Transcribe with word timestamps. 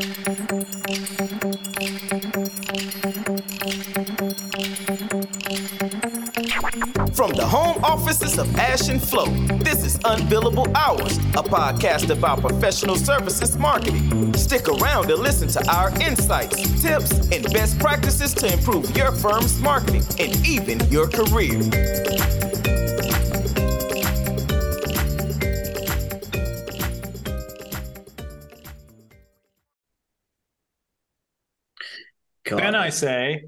From 0.00 0.12
the 7.32 7.46
home 7.46 7.84
offices 7.84 8.38
of 8.38 8.56
Ash 8.56 8.88
and 8.88 9.02
Flo, 9.02 9.26
this 9.58 9.84
is 9.84 9.98
Unbillable 9.98 10.74
Hours, 10.74 11.18
a 11.18 11.42
podcast 11.42 12.08
about 12.08 12.40
professional 12.40 12.96
services 12.96 13.58
marketing. 13.58 14.32
Stick 14.32 14.68
around 14.68 15.08
to 15.08 15.16
listen 15.16 15.48
to 15.48 15.70
our 15.70 15.90
insights, 16.00 16.56
tips, 16.80 17.12
and 17.30 17.52
best 17.52 17.78
practices 17.78 18.32
to 18.32 18.50
improve 18.50 18.96
your 18.96 19.12
firm's 19.12 19.60
marketing 19.60 20.04
and 20.18 20.34
even 20.46 20.80
your 20.88 21.08
career. 21.08 21.60
I 32.90 32.92
say, 32.92 33.44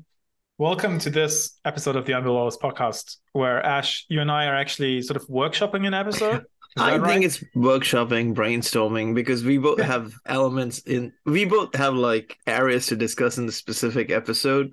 welcome 0.57 1.01
to 1.01 1.11
this 1.11 1.59
episode 1.65 1.97
of 1.97 2.07
the 2.07 2.13
Unbillable 2.13 2.57
podcast, 2.61 3.17
where 3.33 3.61
Ash, 3.67 4.07
you 4.09 4.21
and 4.21 4.31
I 4.31 4.47
are 4.47 4.55
actually 4.55 5.03
sort 5.03 5.21
of 5.21 5.27
workshopping 5.27 5.85
an 5.85 5.95
episode. 5.95 6.45
I 6.77 6.93
that 6.93 6.99
think 6.99 7.03
right? 7.03 7.25
it's 7.25 7.43
workshopping, 7.57 8.37
brainstorming 8.37 9.17
because 9.17 9.43
we 9.43 9.59
both 9.59 9.81
have 9.81 10.15
elements 10.27 10.79
in 10.87 11.13
we 11.27 11.45
both 11.45 11.75
have 11.75 11.95
like 11.95 12.37
areas 12.47 12.87
to 12.87 12.95
discuss 12.95 13.37
in 13.37 13.47
the 13.47 13.53
specific 13.53 14.13
episode. 14.13 14.71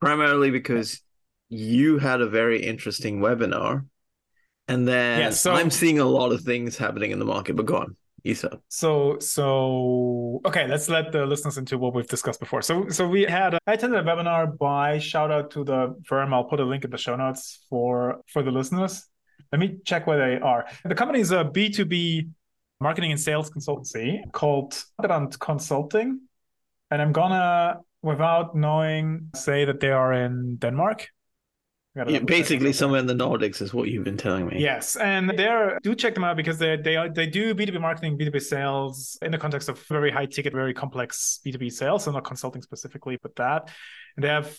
Primarily 0.00 0.50
because 0.50 1.00
you 1.48 1.98
had 1.98 2.20
a 2.20 2.28
very 2.28 2.60
interesting 2.60 3.20
webinar. 3.20 3.86
And 4.66 4.88
then 4.88 5.20
Yeah, 5.20 5.30
so- 5.30 5.52
I'm 5.52 5.70
seeing 5.70 6.00
a 6.00 6.04
lot 6.04 6.32
of 6.32 6.40
things 6.40 6.76
happening 6.76 7.12
in 7.12 7.20
the 7.20 7.24
market. 7.24 7.54
But 7.54 7.66
go 7.66 7.76
on, 7.76 7.96
So, 8.68 9.18
so 9.18 10.40
okay, 10.46 10.68
let's 10.68 10.88
let 10.88 11.12
the 11.12 11.26
listeners 11.26 11.58
into 11.58 11.76
what 11.78 11.94
we've 11.94 12.06
discussed 12.06 12.40
before. 12.40 12.62
So, 12.62 12.88
so 12.88 13.08
we 13.08 13.22
had 13.22 13.58
I 13.66 13.72
attended 13.72 14.00
a 14.00 14.02
webinar 14.02 14.56
by 14.56 14.98
shout 14.98 15.30
out 15.30 15.50
to 15.52 15.64
the 15.64 15.96
firm. 16.06 16.32
I'll 16.32 16.44
put 16.44 16.60
a 16.60 16.64
link 16.64 16.84
in 16.84 16.90
the 16.90 16.98
show 16.98 17.16
notes 17.16 17.66
for 17.68 18.20
for 18.26 18.42
the 18.42 18.50
listeners. 18.50 19.04
Let 19.50 19.58
me 19.58 19.78
check 19.84 20.06
where 20.06 20.18
they 20.18 20.40
are. 20.40 20.66
The 20.84 20.94
company 20.94 21.20
is 21.20 21.32
a 21.32 21.44
B 21.44 21.68
two 21.68 21.84
B 21.84 22.28
marketing 22.80 23.10
and 23.10 23.20
sales 23.20 23.50
consultancy 23.50 24.20
called 24.32 24.82
Quadrant 24.98 25.38
Consulting, 25.38 26.20
and 26.90 27.02
I'm 27.02 27.12
gonna, 27.12 27.80
without 28.02 28.54
knowing, 28.56 29.30
say 29.34 29.64
that 29.64 29.80
they 29.80 29.90
are 29.90 30.12
in 30.12 30.56
Denmark. 30.56 31.08
Yeah, 31.94 32.20
basically, 32.20 32.72
somewhere 32.72 33.00
in 33.00 33.06
the 33.06 33.14
Nordics 33.14 33.60
is 33.60 33.74
what 33.74 33.88
you've 33.88 34.04
been 34.04 34.16
telling 34.16 34.46
me. 34.46 34.56
Yes, 34.58 34.96
and 34.96 35.28
they're 35.28 35.78
do 35.82 35.94
check 35.94 36.14
them 36.14 36.24
out 36.24 36.38
because 36.38 36.58
they 36.58 36.76
they 36.76 36.96
are, 36.96 37.10
they 37.10 37.26
do 37.26 37.54
B 37.54 37.66
two 37.66 37.72
B 37.72 37.78
marketing, 37.78 38.16
B 38.16 38.24
two 38.24 38.30
B 38.30 38.40
sales 38.40 39.18
in 39.20 39.30
the 39.30 39.36
context 39.36 39.68
of 39.68 39.78
very 39.88 40.10
high 40.10 40.24
ticket, 40.24 40.54
very 40.54 40.72
complex 40.72 41.40
B 41.44 41.52
two 41.52 41.58
B 41.58 41.68
sales, 41.68 42.04
so 42.04 42.10
not 42.10 42.24
consulting 42.24 42.62
specifically, 42.62 43.18
but 43.22 43.36
that. 43.36 43.70
And 44.16 44.24
they 44.24 44.28
have 44.28 44.56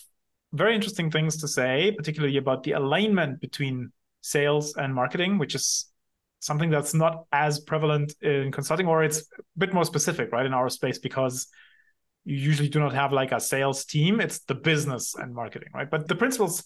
very 0.52 0.76
interesting 0.76 1.10
things 1.10 1.38
to 1.38 1.48
say, 1.48 1.92
particularly 1.96 2.36
about 2.36 2.62
the 2.62 2.72
alignment 2.72 3.40
between 3.40 3.90
sales 4.20 4.76
and 4.76 4.94
marketing, 4.94 5.38
which 5.38 5.56
is 5.56 5.90
something 6.38 6.70
that's 6.70 6.94
not 6.94 7.24
as 7.32 7.58
prevalent 7.58 8.14
in 8.22 8.52
consulting, 8.52 8.86
or 8.86 9.02
it's 9.02 9.18
a 9.18 9.42
bit 9.58 9.74
more 9.74 9.84
specific, 9.84 10.30
right, 10.30 10.46
in 10.46 10.54
our 10.54 10.68
space 10.68 10.98
because 10.98 11.48
you 12.24 12.36
usually 12.36 12.68
do 12.68 12.78
not 12.78 12.94
have 12.94 13.12
like 13.12 13.32
a 13.32 13.40
sales 13.40 13.84
team; 13.84 14.20
it's 14.20 14.38
the 14.44 14.54
business 14.54 15.16
and 15.16 15.34
marketing, 15.34 15.70
right? 15.74 15.90
But 15.90 16.06
the 16.06 16.14
principles 16.14 16.62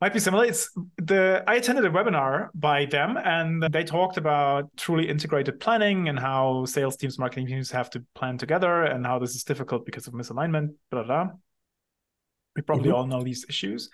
might 0.00 0.12
be 0.12 0.18
similar. 0.20 0.44
It's 0.44 0.70
the 0.98 1.42
I 1.46 1.54
attended 1.54 1.84
a 1.84 1.90
webinar 1.90 2.48
by 2.54 2.84
them 2.84 3.16
and 3.16 3.62
they 3.62 3.84
talked 3.84 4.18
about 4.18 4.70
truly 4.76 5.08
integrated 5.08 5.58
planning 5.58 6.08
and 6.08 6.18
how 6.18 6.64
sales 6.66 6.96
teams, 6.96 7.18
marketing 7.18 7.46
teams 7.46 7.70
have 7.70 7.88
to 7.90 8.04
plan 8.14 8.36
together 8.38 8.82
and 8.82 9.06
how 9.06 9.18
this 9.18 9.34
is 9.34 9.44
difficult 9.44 9.86
because 9.86 10.06
of 10.06 10.12
misalignment, 10.14 10.74
blah 10.90 11.02
blah. 11.04 11.28
We 12.54 12.62
probably 12.62 12.90
Mhm. 12.90 12.94
all 12.94 13.06
know 13.06 13.22
these 13.22 13.44
issues. 13.48 13.90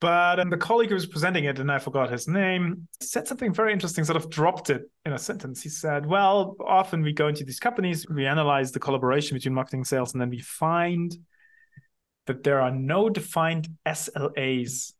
But 0.00 0.38
um, 0.38 0.48
the 0.48 0.56
colleague 0.56 0.90
who 0.90 0.94
was 0.94 1.06
presenting 1.06 1.44
it, 1.44 1.58
and 1.58 1.72
I 1.72 1.78
forgot 1.80 2.08
his 2.10 2.28
name, 2.28 2.86
said 3.00 3.26
something 3.26 3.52
very 3.52 3.72
interesting, 3.72 4.04
sort 4.04 4.16
of 4.16 4.30
dropped 4.30 4.70
it 4.70 4.82
in 5.04 5.12
a 5.12 5.18
sentence. 5.18 5.60
He 5.60 5.68
said, 5.68 6.06
Well, 6.06 6.54
often 6.64 7.02
we 7.02 7.12
go 7.12 7.26
into 7.26 7.44
these 7.44 7.58
companies, 7.58 8.08
we 8.08 8.24
analyze 8.26 8.70
the 8.70 8.78
collaboration 8.78 9.36
between 9.36 9.54
marketing 9.54 9.80
and 9.80 9.86
sales, 9.86 10.12
and 10.12 10.20
then 10.20 10.30
we 10.30 10.38
find 10.38 11.16
that 12.26 12.44
there 12.44 12.60
are 12.60 12.70
no 12.70 13.08
defined 13.08 13.68
SLAs 13.86 14.92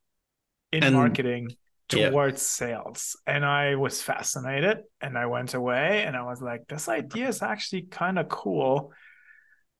in 0.72 0.82
And- 0.84 0.94
marketing 0.94 1.50
Yeah. 1.90 2.10
towards 2.10 2.42
sales. 2.42 3.16
And 3.26 3.44
I 3.44 3.74
was 3.76 4.02
fascinated 4.02 4.82
and 5.00 5.16
I 5.16 5.26
went 5.26 5.54
away 5.54 6.04
and 6.04 6.14
I 6.16 6.22
was 6.22 6.42
like, 6.42 6.66
this 6.68 6.88
idea 6.88 7.28
is 7.28 7.40
actually 7.42 7.82
kind 7.82 8.18
of 8.18 8.28
cool. 8.28 8.92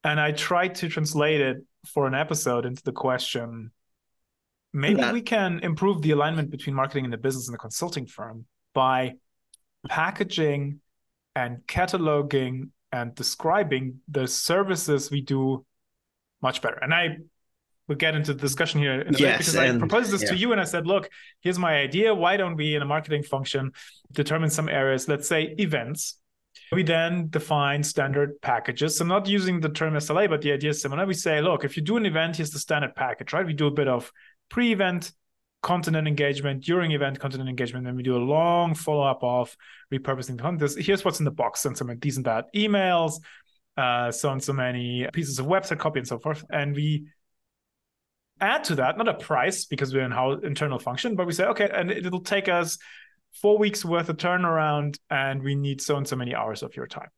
And 0.04 0.19
I 0.19 0.32
tried 0.32 0.76
to 0.76 0.88
translate 0.88 1.41
it 1.41 1.59
for 1.87 2.06
an 2.06 2.15
episode 2.15 2.65
into 2.66 2.82
the 2.82 2.93
question 2.93 3.71
maybe 4.72 5.03
we 5.12 5.22
can 5.22 5.60
improve 5.60 6.03
the 6.03 6.10
alignment 6.10 6.50
between 6.50 6.75
marketing 6.76 7.05
and 7.05 7.12
the 7.12 7.16
business 7.19 7.49
and 7.49 7.55
the 7.55 7.59
consulting 7.59 8.06
firm 8.06 8.44
by 8.75 9.15
packaging 9.88 10.81
and 11.34 11.59
cataloging 11.66 12.69
and 12.93 13.15
describing 13.15 14.00
the 14.09 14.26
services 14.26 15.10
we 15.10 15.20
do 15.22 15.65
much 16.43 16.60
better. 16.62 16.76
And 16.76 16.93
I 16.93 17.16
will 17.88 17.97
get 17.97 18.15
into 18.15 18.34
the 18.34 18.41
discussion 18.41 18.81
here 18.81 19.00
in 19.00 19.00
a 19.00 19.04
bit 19.12 19.21
Yes, 19.21 19.38
because 19.38 19.56
I 19.56 19.76
proposed 19.76 20.10
this 20.10 20.28
to 20.28 20.37
you 20.37 20.53
and 20.53 20.60
I 20.60 20.65
said, 20.65 20.87
look, 20.87 21.10
here's 21.41 21.59
my 21.59 21.78
idea. 21.78 22.15
Why 22.15 22.37
don't 22.37 22.54
we, 22.54 22.75
in 22.75 22.82
a 22.82 22.84
marketing 22.84 23.22
function, 23.22 23.72
determine 24.12 24.50
some 24.50 24.69
areas, 24.69 25.09
let's 25.09 25.26
say 25.26 25.54
events. 25.59 26.19
We 26.71 26.82
then 26.82 27.28
define 27.31 27.82
standard 27.82 28.41
packages. 28.43 28.99
So 28.99 29.04
not 29.04 29.26
using 29.26 29.60
the 29.60 29.71
term 29.71 29.94
SLA, 29.94 30.28
but 30.28 30.43
the 30.43 30.53
idea 30.53 30.71
is 30.71 30.82
similar. 30.82 31.06
We 31.06 31.15
say, 31.15 31.41
look, 31.41 31.65
if 31.65 31.76
you 31.76 31.82
do 31.82 31.97
an 31.97 32.04
event, 32.04 32.37
here's 32.37 32.50
the 32.50 32.59
standard 32.59 32.94
package, 32.94 33.32
right? 33.32 33.47
We 33.47 33.54
do 33.54 33.69
a 33.69 33.71
bit 33.71 33.88
of 33.88 34.12
pre-event 34.50 35.12
content 35.62 35.97
and 35.97 36.06
engagement, 36.06 36.62
during 36.65 36.93
event 36.93 37.19
content 37.19 37.41
and 37.41 37.49
engagement, 37.49 37.84
then 37.84 37.97
we 37.97 38.03
do 38.03 38.16
a 38.16 38.19
long 38.19 38.75
follow-up 38.75 39.22
of 39.22 39.56
repurposing 39.93 40.37
the 40.37 40.43
content. 40.43 40.72
Here's 40.78 41.05
what's 41.05 41.19
in 41.19 41.25
the 41.25 41.31
box, 41.31 41.65
and 41.65 41.76
some 41.76 41.91
these 42.00 42.16
and 42.16 42.26
that 42.26 42.47
emails, 42.55 43.20
uh, 43.76 44.10
so 44.10 44.31
and 44.31 44.43
so 44.43 44.53
many 44.53 45.06
pieces 45.12 45.38
of 45.38 45.47
website 45.47 45.78
copy 45.78 45.99
and 45.99 46.09
so 46.09 46.19
forth. 46.19 46.44
And 46.50 46.75
we 46.75 47.09
add 48.41 48.65
to 48.65 48.76
that, 48.76 48.99
not 48.99 49.09
a 49.09 49.15
price 49.15 49.65
because 49.65 49.93
we're 49.93 50.04
in 50.04 50.10
how 50.10 50.32
internal 50.32 50.78
function, 50.78 51.16
but 51.16 51.26
we 51.26 51.32
say, 51.32 51.44
okay, 51.47 51.69
and 51.72 51.91
it'll 51.91 52.21
take 52.21 52.49
us 52.49 52.78
four 53.41 53.59
weeks 53.59 53.84
worth 53.84 54.09
of 54.09 54.16
turnaround, 54.16 54.99
and 55.10 55.43
we 55.43 55.54
need 55.54 55.81
so 55.81 55.97
and 55.97 56.06
so 56.06 56.16
many 56.16 56.34
hours 56.34 56.62
of 56.62 56.75
your 56.76 56.87
time. 56.87 57.09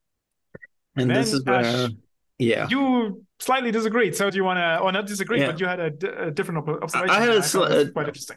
And 0.96 1.10
this 1.10 1.32
is 1.32 1.44
where, 1.44 1.60
Ash, 1.64 1.90
yeah. 2.38 2.66
You 2.68 3.24
slightly 3.38 3.70
disagreed, 3.70 4.16
so 4.16 4.30
do 4.30 4.36
you 4.36 4.44
want 4.44 4.58
to, 4.58 4.78
or 4.80 4.92
not 4.92 5.06
disagree, 5.06 5.40
Yeah. 5.40 5.46
but 5.46 5.60
you 5.60 5.66
had 5.66 5.80
a, 5.80 5.90
d- 5.90 6.06
a 6.08 6.30
different 6.30 6.68
observation. 6.68 7.14
had 7.14 7.28
a 7.28 7.36
and 7.36 7.44
thought 7.44 7.70
it 7.70 7.88
uh, 7.88 7.90
quite 7.92 8.08
interesting. 8.08 8.36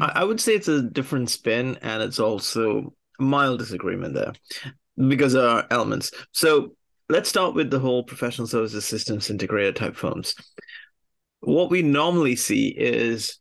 I, 0.00 0.12
I 0.16 0.24
would 0.24 0.40
say 0.40 0.54
it's 0.54 0.68
a 0.68 0.82
different 0.82 1.30
spin, 1.30 1.78
and 1.82 2.02
it's 2.02 2.18
also 2.18 2.92
a 3.18 3.22
mild 3.22 3.60
disagreement 3.60 4.14
there 4.14 4.32
because 5.08 5.32
there 5.32 5.48
are 5.48 5.66
elements. 5.70 6.10
So 6.32 6.74
let's 7.08 7.28
start 7.28 7.54
with 7.54 7.70
the 7.70 7.78
whole 7.78 8.02
professional 8.02 8.46
services 8.46 8.84
systems 8.84 9.28
integrator 9.28 9.74
type 9.74 9.96
firms. 9.96 10.34
What 11.44 11.70
we 11.70 11.82
normally 11.82 12.36
see 12.36 12.68
is 12.68 13.38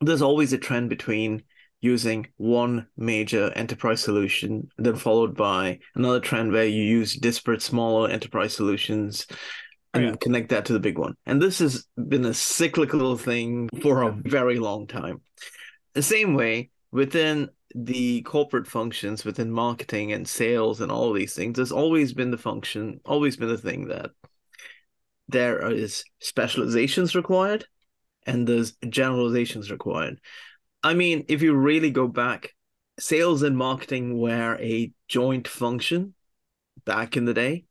there's 0.00 0.22
always 0.22 0.52
a 0.52 0.58
trend 0.58 0.88
between 0.88 1.42
using 1.80 2.28
one 2.36 2.86
major 2.96 3.52
enterprise 3.56 4.00
solution, 4.00 4.68
then 4.78 4.96
followed 4.96 5.36
by 5.36 5.78
another 5.94 6.20
trend 6.20 6.52
where 6.52 6.66
you 6.66 6.82
use 6.82 7.16
disparate 7.16 7.60
smaller 7.60 8.08
enterprise 8.08 8.54
solutions 8.54 9.26
and 9.92 10.04
Yeah. 10.04 10.14
connect 10.20 10.48
that 10.50 10.64
to 10.66 10.72
the 10.72 10.80
big 10.80 10.96
one. 10.96 11.14
And 11.26 11.42
this 11.42 11.58
has 11.58 11.86
been 11.96 12.24
a 12.24 12.34
cyclical 12.34 13.16
thing 13.18 13.68
for 13.82 14.02
a 14.02 14.12
very 14.24 14.58
long 14.58 14.86
time. 14.86 15.20
The 15.94 16.02
same 16.02 16.34
way 16.34 16.70
within 16.92 17.50
the 17.74 18.22
corporate 18.22 18.66
functions, 18.66 19.24
within 19.24 19.50
marketing 19.50 20.12
and 20.12 20.26
sales 20.26 20.80
and 20.80 20.90
all 20.92 21.12
these 21.12 21.34
things, 21.34 21.56
there's 21.56 21.72
always 21.72 22.12
been 22.12 22.30
the 22.30 22.38
function, 22.38 23.00
always 23.04 23.36
been 23.36 23.48
the 23.48 23.58
thing 23.58 23.88
that 23.88 24.12
there 25.28 25.70
is 25.70 26.04
specializations 26.20 27.14
required 27.14 27.64
and 28.26 28.46
there's 28.46 28.72
generalizations 28.88 29.70
required. 29.70 30.20
I 30.82 30.94
mean, 30.94 31.24
if 31.28 31.42
you 31.42 31.54
really 31.54 31.90
go 31.90 32.08
back, 32.08 32.54
sales 32.98 33.42
and 33.42 33.56
marketing 33.56 34.18
were 34.18 34.56
a 34.60 34.92
joint 35.08 35.48
function 35.48 36.14
back 36.84 37.16
in 37.16 37.24
the 37.24 37.34
day. 37.34 37.64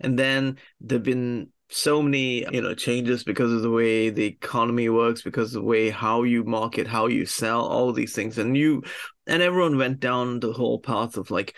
And 0.00 0.18
then 0.18 0.58
there've 0.80 1.02
been 1.02 1.48
so 1.68 2.02
many, 2.02 2.44
you 2.52 2.60
know, 2.60 2.74
changes 2.74 3.24
because 3.24 3.52
of 3.52 3.62
the 3.62 3.70
way 3.70 4.10
the 4.10 4.26
economy 4.26 4.88
works, 4.88 5.22
because 5.22 5.54
of 5.54 5.62
the 5.62 5.68
way 5.68 5.90
how 5.90 6.22
you 6.22 6.44
market, 6.44 6.86
how 6.86 7.06
you 7.06 7.26
sell, 7.26 7.64
all 7.64 7.92
these 7.92 8.12
things. 8.12 8.38
And 8.38 8.56
you 8.56 8.82
and 9.26 9.42
everyone 9.42 9.78
went 9.78 9.98
down 10.00 10.40
the 10.40 10.52
whole 10.52 10.78
path 10.78 11.16
of 11.16 11.30
like, 11.30 11.56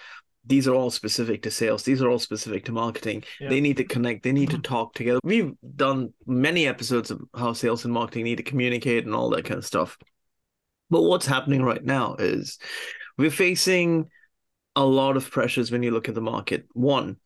these 0.48 0.66
are 0.66 0.74
all 0.74 0.90
specific 0.90 1.42
to 1.42 1.50
sales, 1.50 1.82
these 1.82 2.02
are 2.02 2.10
all 2.10 2.18
specific 2.18 2.64
to 2.64 2.72
marketing. 2.72 3.24
Yeah. 3.38 3.50
They 3.50 3.60
need 3.60 3.76
to 3.76 3.84
connect, 3.84 4.22
they 4.22 4.32
need 4.32 4.50
to 4.50 4.56
mm-hmm. 4.56 4.62
talk 4.62 4.94
together. 4.94 5.20
We've 5.22 5.52
done 5.76 6.14
many 6.26 6.66
episodes 6.66 7.10
of 7.10 7.20
how 7.36 7.52
sales 7.52 7.84
and 7.84 7.92
marketing 7.92 8.24
need 8.24 8.36
to 8.36 8.42
communicate 8.42 9.04
and 9.04 9.14
all 9.14 9.30
that 9.30 9.44
kind 9.44 9.58
of 9.58 9.66
stuff. 9.66 9.98
But 10.90 11.02
what's 11.02 11.26
happening 11.26 11.62
right 11.62 11.84
now 11.84 12.16
is 12.18 12.58
we're 13.18 13.30
facing 13.30 14.08
a 14.74 14.84
lot 14.84 15.16
of 15.16 15.30
pressures 15.30 15.70
when 15.70 15.82
you 15.82 15.90
look 15.90 16.08
at 16.08 16.14
the 16.14 16.20
market. 16.20 16.66
One, 16.72 17.16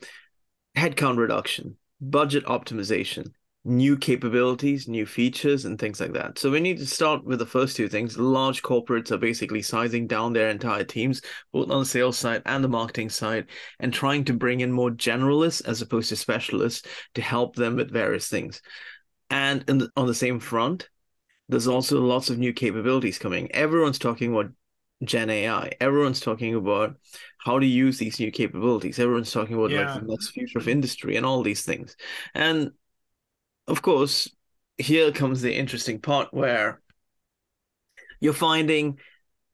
headcount 0.75 1.17
reduction, 1.17 1.77
budget 2.01 2.45
optimization, 2.45 3.31
new 3.65 3.95
capabilities, 3.95 4.87
new 4.87 5.05
features, 5.05 5.63
and 5.63 5.79
things 5.79 6.01
like 6.01 6.13
that. 6.13 6.37
So 6.37 6.51
we 6.51 6.59
need 6.59 6.79
to 6.79 6.85
start 6.85 7.23
with 7.23 7.39
the 7.39 7.45
first 7.45 7.77
two 7.77 7.87
things. 7.87 8.17
Large 8.17 8.61
corporates 8.61 9.11
are 9.11 9.17
basically 9.17 9.61
sizing 9.61 10.05
down 10.05 10.33
their 10.33 10.49
entire 10.49 10.83
teams, 10.83 11.21
both 11.53 11.71
on 11.71 11.79
the 11.79 11.85
sales 11.85 12.17
side 12.17 12.41
and 12.45 12.63
the 12.63 12.69
marketing 12.69 13.09
side, 13.09 13.47
and 13.79 13.93
trying 13.93 14.25
to 14.25 14.33
bring 14.33 14.59
in 14.59 14.71
more 14.71 14.91
generalists 14.91 15.65
as 15.65 15.81
opposed 15.81 16.09
to 16.09 16.17
specialists 16.17 16.87
to 17.15 17.21
help 17.21 17.55
them 17.55 17.77
with 17.77 17.91
various 17.91 18.27
things. 18.27 18.61
And 19.29 19.61
the, 19.61 19.89
on 19.95 20.07
the 20.07 20.13
same 20.13 20.39
front, 20.39 20.89
there's 21.47 21.67
also 21.67 22.01
lots 22.01 22.29
of 22.29 22.37
new 22.37 22.51
capabilities 22.51 23.17
coming. 23.17 23.49
Everyone's 23.53 23.99
talking 23.99 24.33
about 24.33 24.51
Gen 25.03 25.29
AI. 25.29 25.71
Everyone's 25.79 26.19
talking 26.19 26.55
about 26.55 26.95
how 27.37 27.59
to 27.59 27.65
use 27.65 27.97
these 27.97 28.19
new 28.19 28.31
capabilities. 28.31 28.99
Everyone's 28.99 29.31
talking 29.31 29.55
about 29.55 29.71
yeah. 29.71 29.93
like 29.93 30.01
the 30.01 30.07
next 30.07 30.31
future 30.31 30.59
of 30.59 30.67
industry 30.67 31.15
and 31.15 31.25
all 31.25 31.43
these 31.43 31.63
things. 31.63 31.95
And 32.33 32.71
of 33.67 33.81
course, 33.81 34.29
here 34.77 35.11
comes 35.11 35.41
the 35.41 35.55
interesting 35.55 35.99
part 35.99 36.33
where 36.33 36.81
you're 38.19 38.33
finding 38.33 38.97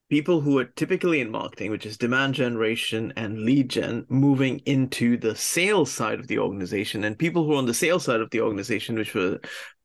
people 0.08 0.40
who 0.40 0.58
are 0.58 0.64
typically 0.64 1.20
in 1.20 1.30
marketing, 1.30 1.70
which 1.70 1.86
is 1.86 1.96
demand 1.96 2.34
generation 2.34 3.12
and 3.16 3.40
lead 3.42 3.70
gen, 3.70 4.04
moving 4.08 4.58
into 4.66 5.16
the 5.16 5.36
sales 5.36 5.90
side 5.90 6.18
of 6.18 6.26
the 6.26 6.38
organization, 6.38 7.04
and 7.04 7.18
people 7.18 7.44
who 7.44 7.54
are 7.54 7.58
on 7.58 7.66
the 7.66 7.74
sales 7.74 8.04
side 8.04 8.20
of 8.20 8.30
the 8.30 8.40
organization, 8.40 8.96
which 8.96 9.14
were 9.14 9.38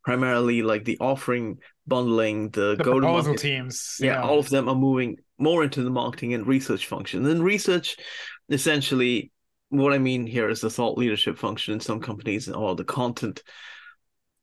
primarily 0.03 0.61
like 0.61 0.83
the 0.83 0.97
offering, 0.99 1.57
bundling, 1.87 2.49
the, 2.49 2.75
the 2.75 2.83
go 2.83 2.99
to 2.99 3.07
market 3.07 3.37
teams. 3.37 3.97
Yeah, 3.99 4.13
yeah, 4.13 4.23
all 4.23 4.39
of 4.39 4.49
them 4.49 4.67
are 4.67 4.75
moving 4.75 5.17
more 5.37 5.63
into 5.63 5.83
the 5.83 5.89
marketing 5.89 6.33
and 6.33 6.47
research 6.47 6.87
function. 6.87 7.25
And 7.25 7.43
research, 7.43 7.97
essentially, 8.49 9.31
what 9.69 9.93
I 9.93 9.97
mean 9.99 10.25
here 10.25 10.49
is 10.49 10.61
the 10.61 10.69
thought 10.69 10.97
leadership 10.97 11.37
function 11.37 11.73
in 11.73 11.79
some 11.79 11.99
companies 11.99 12.49
or 12.49 12.75
the 12.75 12.83
content 12.83 13.43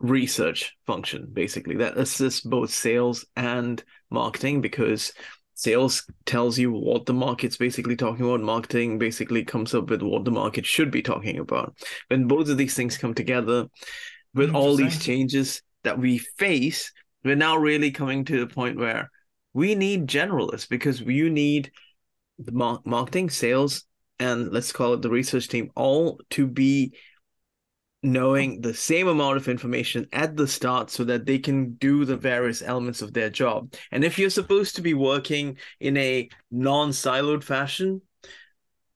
research 0.02 0.76
function, 0.86 1.28
basically, 1.32 1.76
that 1.76 1.96
assists 1.96 2.40
both 2.40 2.70
sales 2.70 3.24
and 3.36 3.82
marketing 4.10 4.60
because 4.60 5.12
sales 5.54 6.04
tells 6.26 6.58
you 6.58 6.72
what 6.72 7.06
the 7.06 7.14
market's 7.14 7.56
basically 7.56 7.96
talking 7.96 8.24
about. 8.24 8.40
Marketing 8.40 8.98
basically 8.98 9.44
comes 9.44 9.74
up 9.74 9.88
with 9.88 10.02
what 10.02 10.24
the 10.24 10.30
market 10.30 10.66
should 10.66 10.90
be 10.90 11.02
talking 11.02 11.38
about. 11.38 11.74
When 12.08 12.26
both 12.26 12.48
of 12.48 12.58
these 12.58 12.74
things 12.74 12.98
come 12.98 13.14
together 13.14 13.66
with 14.34 14.50
mm, 14.50 14.56
all 14.56 14.76
these 14.76 15.02
changes 15.02 15.62
that 15.84 15.98
we 15.98 16.18
face, 16.18 16.92
we're 17.24 17.36
now 17.36 17.56
really 17.56 17.92
coming 17.92 18.24
to 18.24 18.40
the 18.40 18.52
point 18.52 18.78
where 18.78 19.08
we 19.54 19.74
need 19.74 20.08
generalists 20.08 20.68
because 20.68 21.00
you 21.00 21.30
need 21.30 21.70
the 22.38 22.80
marketing, 22.84 23.30
sales, 23.30 23.84
and 24.18 24.52
let's 24.52 24.72
call 24.72 24.94
it 24.94 25.02
the 25.02 25.10
research 25.10 25.48
team 25.48 25.70
all 25.76 26.20
to 26.30 26.46
be 26.46 26.94
knowing 28.02 28.60
the 28.60 28.74
same 28.74 29.06
amount 29.06 29.36
of 29.36 29.48
information 29.48 30.08
at 30.12 30.36
the 30.36 30.48
start 30.48 30.90
so 30.90 31.04
that 31.04 31.24
they 31.24 31.38
can 31.38 31.74
do 31.74 32.04
the 32.04 32.16
various 32.16 32.60
elements 32.60 33.00
of 33.00 33.12
their 33.12 33.30
job. 33.30 33.72
And 33.92 34.04
if 34.04 34.18
you're 34.18 34.30
supposed 34.30 34.76
to 34.76 34.82
be 34.82 34.94
working 34.94 35.58
in 35.78 35.96
a 35.96 36.28
non 36.50 36.90
siloed 36.90 37.44
fashion, 37.44 38.02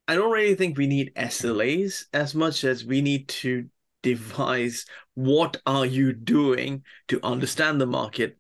I 0.09 0.15
don't 0.15 0.33
really 0.33 0.55
think 0.55 0.77
we 0.77 0.87
need 0.87 1.13
SLAs 1.17 2.05
as 2.13 2.35
much 2.35 2.65
as 2.65 2.85
we 2.85 3.01
need 3.01 3.29
to 3.29 3.69
devise 4.03 4.87
what 5.15 5.61
are 5.67 5.87
you 5.87 6.13
doing 6.13 6.85
to 7.09 7.21
understand 7.25 7.81
the 7.81 7.87
market 7.87 8.39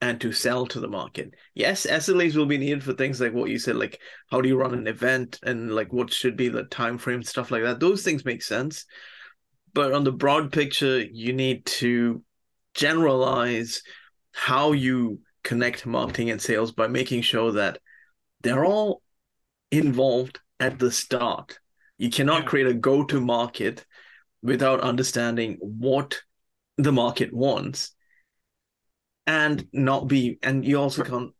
and 0.00 0.20
to 0.20 0.32
sell 0.32 0.66
to 0.66 0.80
the 0.80 0.88
market. 0.88 1.34
Yes, 1.54 1.86
SLAs 1.86 2.34
will 2.34 2.46
be 2.46 2.58
needed 2.58 2.82
for 2.82 2.92
things 2.92 3.20
like 3.20 3.32
what 3.32 3.50
you 3.50 3.58
said, 3.58 3.76
like 3.76 4.00
how 4.30 4.40
do 4.40 4.48
you 4.48 4.56
run 4.56 4.74
an 4.74 4.86
event 4.86 5.38
and 5.44 5.74
like 5.74 5.92
what 5.92 6.12
should 6.12 6.36
be 6.36 6.48
the 6.48 6.64
time 6.64 6.98
frame, 6.98 7.22
stuff 7.22 7.50
like 7.50 7.62
that. 7.62 7.78
Those 7.78 8.02
things 8.02 8.24
make 8.24 8.42
sense 8.42 8.84
but 9.74 9.92
on 9.92 10.04
the 10.04 10.12
broad 10.12 10.52
picture, 10.52 11.00
you 11.00 11.32
need 11.32 11.64
to 11.66 12.22
generalize 12.74 13.82
how 14.32 14.72
you 14.72 15.20
connect 15.44 15.86
marketing 15.86 16.30
and 16.30 16.40
sales 16.40 16.72
by 16.72 16.86
making 16.86 17.22
sure 17.22 17.52
that 17.52 17.78
they're 18.42 18.64
all 18.64 19.02
involved 19.70 20.40
at 20.60 20.78
the 20.78 20.90
start. 20.90 21.58
You 21.98 22.10
cannot 22.10 22.46
create 22.46 22.66
a 22.66 22.74
go 22.74 23.04
to 23.04 23.20
market 23.20 23.84
without 24.42 24.80
understanding 24.80 25.58
what 25.60 26.20
the 26.78 26.92
market 26.92 27.32
wants 27.32 27.94
and 29.26 29.68
not 29.72 30.08
be 30.08 30.38
and 30.42 30.64
you 30.64 30.76
also 30.76 31.04
can't 31.04 31.32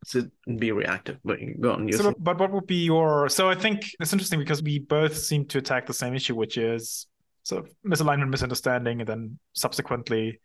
be 0.61 0.71
reactive 0.71 1.19
but 1.25 1.39
go 1.61 1.73
on 1.73 1.91
so, 1.91 2.15
but 2.17 2.39
what 2.39 2.53
would 2.53 2.67
be 2.67 2.85
your 2.85 3.29
so 3.29 3.51
i 3.51 3.57
think 3.57 3.91
it's 3.99 4.13
interesting 4.13 4.39
because 4.39 4.63
we 4.63 4.79
both 4.79 5.17
seem 5.17 5.45
to 5.45 5.59
attack 5.59 5.87
the 5.87 5.93
same 5.93 6.15
issue 6.15 6.35
which 6.35 6.57
is 6.57 7.09
sort 7.53 7.67
of 7.67 7.75
misalignment, 7.87 8.29
misunderstanding, 8.31 9.01
and 9.01 9.09
then 9.09 9.39
subsequently, 9.53 10.41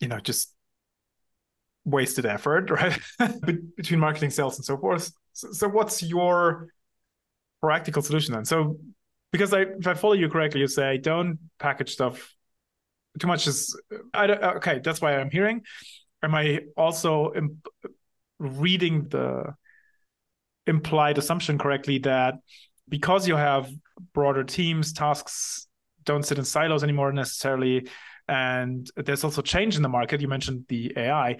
you 0.00 0.08
know, 0.08 0.18
just 0.20 0.52
wasted 1.84 2.26
effort, 2.26 2.70
right? 2.80 2.98
Between 3.76 4.00
marketing, 4.00 4.30
sales, 4.30 4.56
and 4.56 4.64
so 4.64 4.76
forth. 4.76 5.12
So, 5.32 5.52
so, 5.52 5.68
what's 5.68 6.02
your 6.02 6.68
practical 7.62 8.02
solution 8.02 8.34
then? 8.34 8.44
So, 8.44 8.78
because 9.32 9.52
I, 9.52 9.62
if 9.62 9.86
I 9.86 9.94
follow 9.94 10.14
you 10.14 10.28
correctly, 10.28 10.60
you 10.60 10.68
say 10.68 10.98
don't 10.98 11.38
package 11.58 11.92
stuff 11.92 12.34
too 13.18 13.26
much. 13.26 13.46
Is 13.46 13.78
I 14.12 14.26
don't, 14.26 14.42
uh, 14.42 14.54
okay? 14.56 14.80
That's 14.82 15.00
why 15.00 15.16
I'm 15.16 15.30
hearing. 15.30 15.62
Am 16.22 16.34
I 16.34 16.60
also 16.76 17.32
imp- 17.34 17.66
reading 18.38 19.08
the 19.08 19.54
implied 20.66 21.18
assumption 21.18 21.58
correctly 21.58 21.98
that 21.98 22.34
because 22.88 23.28
you 23.28 23.36
have 23.36 23.70
broader 24.12 24.44
teams, 24.44 24.92
tasks 24.92 25.65
don't 26.06 26.24
sit 26.24 26.38
in 26.38 26.44
silos 26.44 26.82
anymore 26.82 27.12
necessarily. 27.12 27.88
And 28.28 28.90
there's 28.96 29.22
also 29.22 29.42
change 29.42 29.76
in 29.76 29.82
the 29.82 29.88
market. 29.88 30.20
You 30.20 30.28
mentioned 30.28 30.64
the 30.68 30.92
AI 30.96 31.36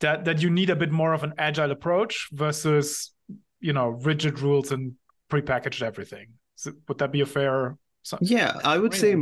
that 0.00 0.24
that 0.26 0.42
you 0.42 0.50
need 0.50 0.70
a 0.70 0.76
bit 0.76 0.92
more 0.92 1.12
of 1.12 1.22
an 1.22 1.34
agile 1.38 1.70
approach 1.70 2.28
versus 2.32 3.12
you 3.60 3.72
know 3.72 3.88
rigid 3.88 4.40
rules 4.40 4.70
and 4.70 4.94
prepackaged 5.30 5.82
everything. 5.82 6.28
So 6.56 6.72
would 6.88 6.98
that 6.98 7.12
be 7.12 7.22
a 7.22 7.26
fair? 7.26 7.76
Yeah, 8.20 8.58
I 8.64 8.78
would 8.78 8.94
say 8.94 9.16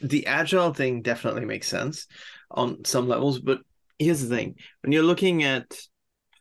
the 0.00 0.26
agile 0.26 0.72
thing 0.72 1.02
definitely 1.02 1.44
makes 1.44 1.68
sense 1.68 2.06
on 2.50 2.84
some 2.84 3.08
levels. 3.08 3.38
But 3.38 3.58
here's 3.98 4.22
the 4.22 4.34
thing: 4.34 4.56
when 4.82 4.92
you're 4.92 5.02
looking 5.02 5.44
at 5.44 5.66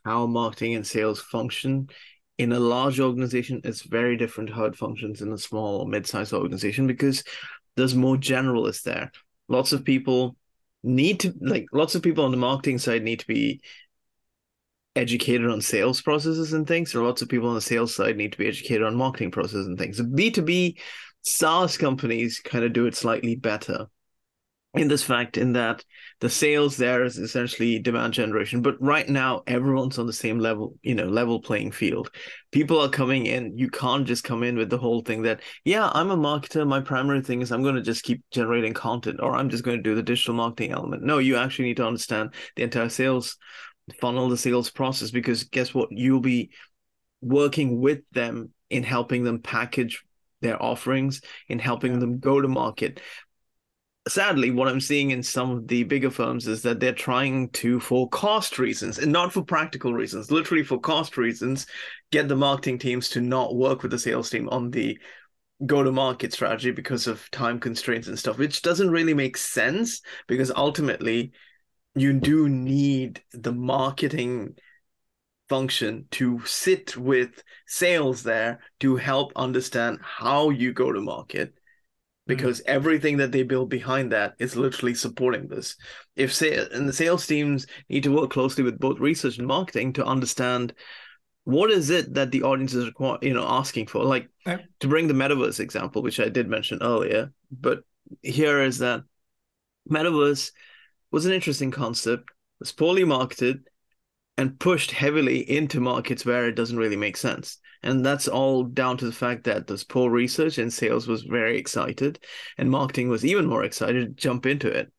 how 0.05 0.25
marketing 0.25 0.75
and 0.75 0.85
sales 0.85 1.21
function 1.21 1.89
in 2.37 2.51
a 2.51 2.59
large 2.59 2.99
organization, 2.99 3.61
it's 3.63 3.81
very 3.81 4.17
different 4.17 4.49
how 4.49 4.65
it 4.65 4.75
functions 4.75 5.21
in 5.21 5.31
a 5.31 5.37
small 5.37 5.79
or 5.79 5.87
mid-sized 5.87 6.33
organization 6.33 6.87
because 6.87 7.23
there's 7.75 7.95
more 7.95 8.15
generalists 8.15 8.83
there. 8.83 9.11
Lots 9.47 9.71
of 9.71 9.83
people 9.83 10.35
need 10.83 11.19
to 11.21 11.33
like 11.39 11.65
lots 11.71 11.95
of 11.95 12.01
people 12.01 12.25
on 12.25 12.31
the 12.31 12.37
marketing 12.37 12.77
side 12.77 13.03
need 13.03 13.19
to 13.19 13.27
be 13.27 13.61
educated 14.95 15.49
on 15.49 15.61
sales 15.61 16.01
processes 16.01 16.53
and 16.53 16.67
things, 16.67 16.93
or 16.93 17.03
lots 17.03 17.21
of 17.21 17.29
people 17.29 17.49
on 17.49 17.55
the 17.55 17.61
sales 17.61 17.95
side 17.95 18.17
need 18.17 18.31
to 18.31 18.37
be 18.37 18.47
educated 18.47 18.83
on 18.83 18.95
marketing 18.95 19.31
processes 19.31 19.67
and 19.67 19.77
things. 19.77 19.99
B2B 19.99 20.79
SaaS 21.23 21.77
companies 21.77 22.39
kind 22.39 22.65
of 22.65 22.73
do 22.73 22.85
it 22.85 22.95
slightly 22.95 23.35
better 23.35 23.87
in 24.75 24.87
this 24.87 25.03
fact 25.03 25.37
in 25.37 25.53
that 25.53 25.85
the 26.19 26.29
sales 26.29 26.77
there 26.77 27.03
is 27.03 27.17
essentially 27.17 27.77
demand 27.77 28.13
generation. 28.13 28.61
But 28.61 28.81
right 28.81 29.07
now 29.07 29.43
everyone's 29.45 29.99
on 29.99 30.07
the 30.07 30.13
same 30.13 30.39
level 30.39 30.75
you 30.81 30.95
know 30.95 31.05
level 31.05 31.39
playing 31.41 31.71
field. 31.71 32.09
People 32.51 32.79
are 32.79 32.89
coming 32.89 33.27
in. 33.27 33.57
You 33.57 33.69
can't 33.69 34.07
just 34.07 34.23
come 34.23 34.41
in 34.41 34.57
with 34.57 34.69
the 34.69 34.77
whole 34.77 35.01
thing 35.01 35.23
that 35.23 35.41
yeah 35.63 35.91
i'm 35.93 36.11
a 36.11 36.17
marketer. 36.17 36.67
My 36.67 36.81
primary 36.81 37.21
thing 37.21 37.41
is 37.41 37.51
i'm 37.51 37.63
going 37.63 37.75
to 37.75 37.81
just 37.81 38.03
keep 38.03 38.23
generating 38.31 38.73
content 38.73 39.19
or 39.21 39.35
i'm 39.35 39.49
just 39.49 39.63
going 39.63 39.77
to 39.77 39.83
do 39.83 39.95
the 39.95 40.03
digital 40.03 40.33
marketing 40.33 40.71
element. 40.71 41.03
No 41.03 41.19
you 41.19 41.35
actually 41.35 41.65
need 41.65 41.77
to 41.77 41.87
understand 41.87 42.33
the 42.55 42.63
entire 42.63 42.89
sales 42.89 43.37
funnel 43.99 44.29
the 44.29 44.37
sales 44.37 44.69
process 44.69 45.11
because 45.11 45.43
guess 45.43 45.73
what? 45.73 45.89
You'll 45.91 46.21
be 46.21 46.51
working 47.21 47.79
with 47.79 48.01
them 48.11 48.51
in 48.69 48.83
helping 48.83 49.23
them 49.23 49.39
package 49.39 50.03
their 50.41 50.61
offerings 50.61 51.21
in 51.47 51.59
helping 51.59 51.99
them 51.99 52.19
go 52.19 52.41
to 52.41 52.47
market 52.47 52.99
sadly, 54.07 54.51
what 54.51 54.67
I'm 54.67 54.81
seeing 54.81 55.11
in 55.11 55.23
some 55.23 55.51
of 55.51 55.67
the 55.67 55.83
bigger 55.83 56.11
firms 56.11 56.47
is 56.47 56.61
that 56.63 56.79
they're 56.79 56.93
trying 56.93 57.49
to, 57.49 57.79
for 57.79 58.09
cost 58.09 58.59
reasons 58.59 58.99
and 58.99 59.11
not 59.11 59.31
for 59.31 59.43
practical 59.43 59.93
reasons, 59.93 60.31
literally 60.31 60.63
for 60.63 60.79
cost 60.79 61.17
reasons, 61.17 61.65
get 62.11 62.27
the 62.27 62.35
marketing 62.35 62.79
teams 62.79 63.09
to 63.09 63.21
not 63.21 63.55
work 63.55 63.81
with 63.81 63.91
the 63.91 63.99
sales 63.99 64.29
team 64.29 64.49
on 64.49 64.71
the 64.71 64.97
go 65.65 65.83
to 65.83 65.91
market 65.91 66.33
strategy 66.33 66.71
because 66.71 67.07
of 67.07 67.29
time 67.31 67.59
constraints 67.59 68.07
and 68.07 68.19
stuff, 68.19 68.37
which 68.37 68.61
doesn't 68.61 68.91
really 68.91 69.13
make 69.13 69.37
sense 69.37 70.01
because 70.27 70.51
ultimately 70.51 71.31
you 71.95 72.11
do 72.13 72.49
need 72.49 73.21
the 73.31 73.51
marketing 73.53 74.55
function 75.47 76.07
to 76.11 76.43
sit 76.45 76.97
with 76.97 77.43
sales 77.67 78.23
there 78.23 78.59
to 78.79 78.95
help 78.95 79.31
understand 79.35 79.99
how 80.01 80.49
you 80.49 80.73
go 80.73 80.91
to 80.91 80.99
market 80.99 81.53
because 82.25 82.61
mm. 82.61 82.65
everything 82.65 83.17
that 83.17 83.31
they 83.31 83.43
build 83.43 83.69
behind 83.69 84.11
that 84.11 84.33
is 84.39 84.55
literally 84.55 84.93
supporting 84.93 85.47
this. 85.47 85.75
If 86.15 86.33
say 86.33 86.55
and 86.71 86.87
the 86.87 86.93
sales 86.93 87.27
teams 87.27 87.67
need 87.89 88.03
to 88.03 88.15
work 88.15 88.29
closely 88.29 88.63
with 88.63 88.79
both 88.79 88.99
research 88.99 89.37
and 89.37 89.47
marketing 89.47 89.93
to 89.93 90.05
understand 90.05 90.73
what 91.45 91.71
is 91.71 91.89
it 91.89 92.13
that 92.13 92.31
the 92.31 92.43
audience 92.43 92.73
is 92.73 92.85
require, 92.85 93.17
you 93.21 93.33
know 93.33 93.45
asking 93.47 93.87
for 93.87 94.03
like 94.03 94.29
to 94.45 94.87
bring 94.87 95.07
the 95.07 95.13
metaverse 95.13 95.59
example 95.59 96.01
which 96.01 96.19
i 96.19 96.29
did 96.29 96.47
mention 96.47 96.79
earlier 96.81 97.31
but 97.51 97.83
here 98.21 98.61
is 98.61 98.77
that 98.77 99.03
metaverse 99.89 100.51
was 101.11 101.25
an 101.25 101.33
interesting 101.33 101.71
concept 101.71 102.29
was 102.59 102.71
poorly 102.71 103.03
marketed 103.03 103.67
and 104.37 104.59
pushed 104.59 104.91
heavily 104.91 105.39
into 105.49 105.79
markets 105.79 106.25
where 106.25 106.47
it 106.47 106.55
doesn't 106.55 106.77
really 106.77 106.95
make 106.95 107.17
sense 107.17 107.57
and 107.83 108.05
that's 108.05 108.27
all 108.27 108.63
down 108.63 108.97
to 108.97 109.05
the 109.05 109.11
fact 109.11 109.43
that 109.43 109.67
there's 109.67 109.83
poor 109.83 110.09
research 110.09 110.57
and 110.57 110.71
sales 110.71 111.07
was 111.07 111.23
very 111.23 111.57
excited 111.57 112.19
and 112.57 112.69
marketing 112.69 113.09
was 113.09 113.25
even 113.25 113.45
more 113.45 113.63
excited 113.63 114.07
to 114.07 114.21
jump 114.21 114.45
into 114.45 114.67
it 114.67 114.91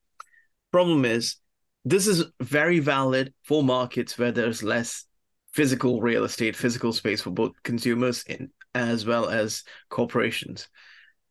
problem 0.70 1.04
is 1.04 1.36
this 1.84 2.06
is 2.06 2.24
very 2.40 2.78
valid 2.78 3.32
for 3.42 3.62
markets 3.62 4.18
where 4.18 4.32
there's 4.32 4.62
less 4.62 5.04
physical 5.52 6.00
real 6.00 6.24
estate, 6.24 6.56
physical 6.56 6.92
space 6.92 7.20
for 7.22 7.30
both 7.30 7.52
consumers 7.62 8.24
in, 8.24 8.50
as 8.74 9.06
well 9.06 9.28
as 9.28 9.62
corporations. 9.88 10.68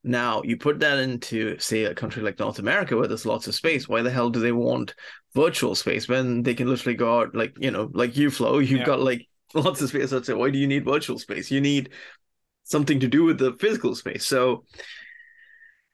Now, 0.04 0.42
you 0.44 0.58
put 0.58 0.80
that 0.80 1.00
into, 1.00 1.58
say, 1.60 1.84
a 1.84 1.96
country 1.96 2.24
like 2.24 2.40
North 2.40 2.60
America 2.60 2.96
where 2.96 3.08
there's 3.08 3.26
lots 3.26 3.48
of 3.48 3.56
space. 3.56 3.88
Why 3.88 4.02
the 4.02 4.12
hell 4.12 4.30
do 4.30 4.40
they 4.40 4.52
want 4.52 4.96
virtual 5.36 5.76
space 5.76 6.08
when 6.08 6.44
they 6.44 6.54
can 6.54 6.68
literally 6.68 6.96
go 6.96 7.20
out, 7.20 7.36
like, 7.36 7.56
you 7.60 7.72
know, 7.72 7.90
like 7.94 8.16
you, 8.16 8.30
Flo, 8.30 8.60
you've 8.60 8.80
Yeah. 8.80 8.86
got 8.86 9.00
like 9.02 9.28
lots 9.54 9.82
of 9.82 9.90
space. 9.90 10.14
I'd 10.14 10.26
say, 10.26 10.34
why 10.34 10.50
do 10.50 10.58
you 10.58 10.68
need 10.68 10.86
virtual 10.86 11.20
space? 11.20 11.52
You 11.52 11.62
need 11.62 11.90
something 12.64 13.00
to 13.00 13.08
do 13.08 13.24
with 13.24 13.38
the 13.38 13.54
physical 13.54 13.96
space. 13.96 14.26
So 14.26 14.64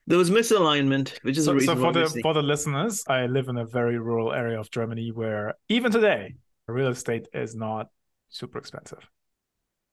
there 0.08 0.18
was 0.18 0.30
misalignment, 0.30 1.18
which 1.24 1.38
is 1.38 1.46
So, 1.46 1.58
so 1.60 1.76
for 1.76 1.94
the 1.94 2.10
for 2.22 2.34
the 2.34 2.42
listeners, 2.42 3.04
I 3.08 3.28
live 3.28 3.48
in 3.48 3.58
a 3.58 3.66
very 3.66 4.00
rural 4.00 4.34
area 4.34 4.60
of 4.60 4.70
Germany 4.72 5.12
where 5.12 5.56
even 5.70 5.92
today, 5.92 6.36
real 6.68 6.90
estate 6.90 7.28
is 7.34 7.56
not 7.56 7.88
super 8.30 8.58
expensive. 8.58 9.08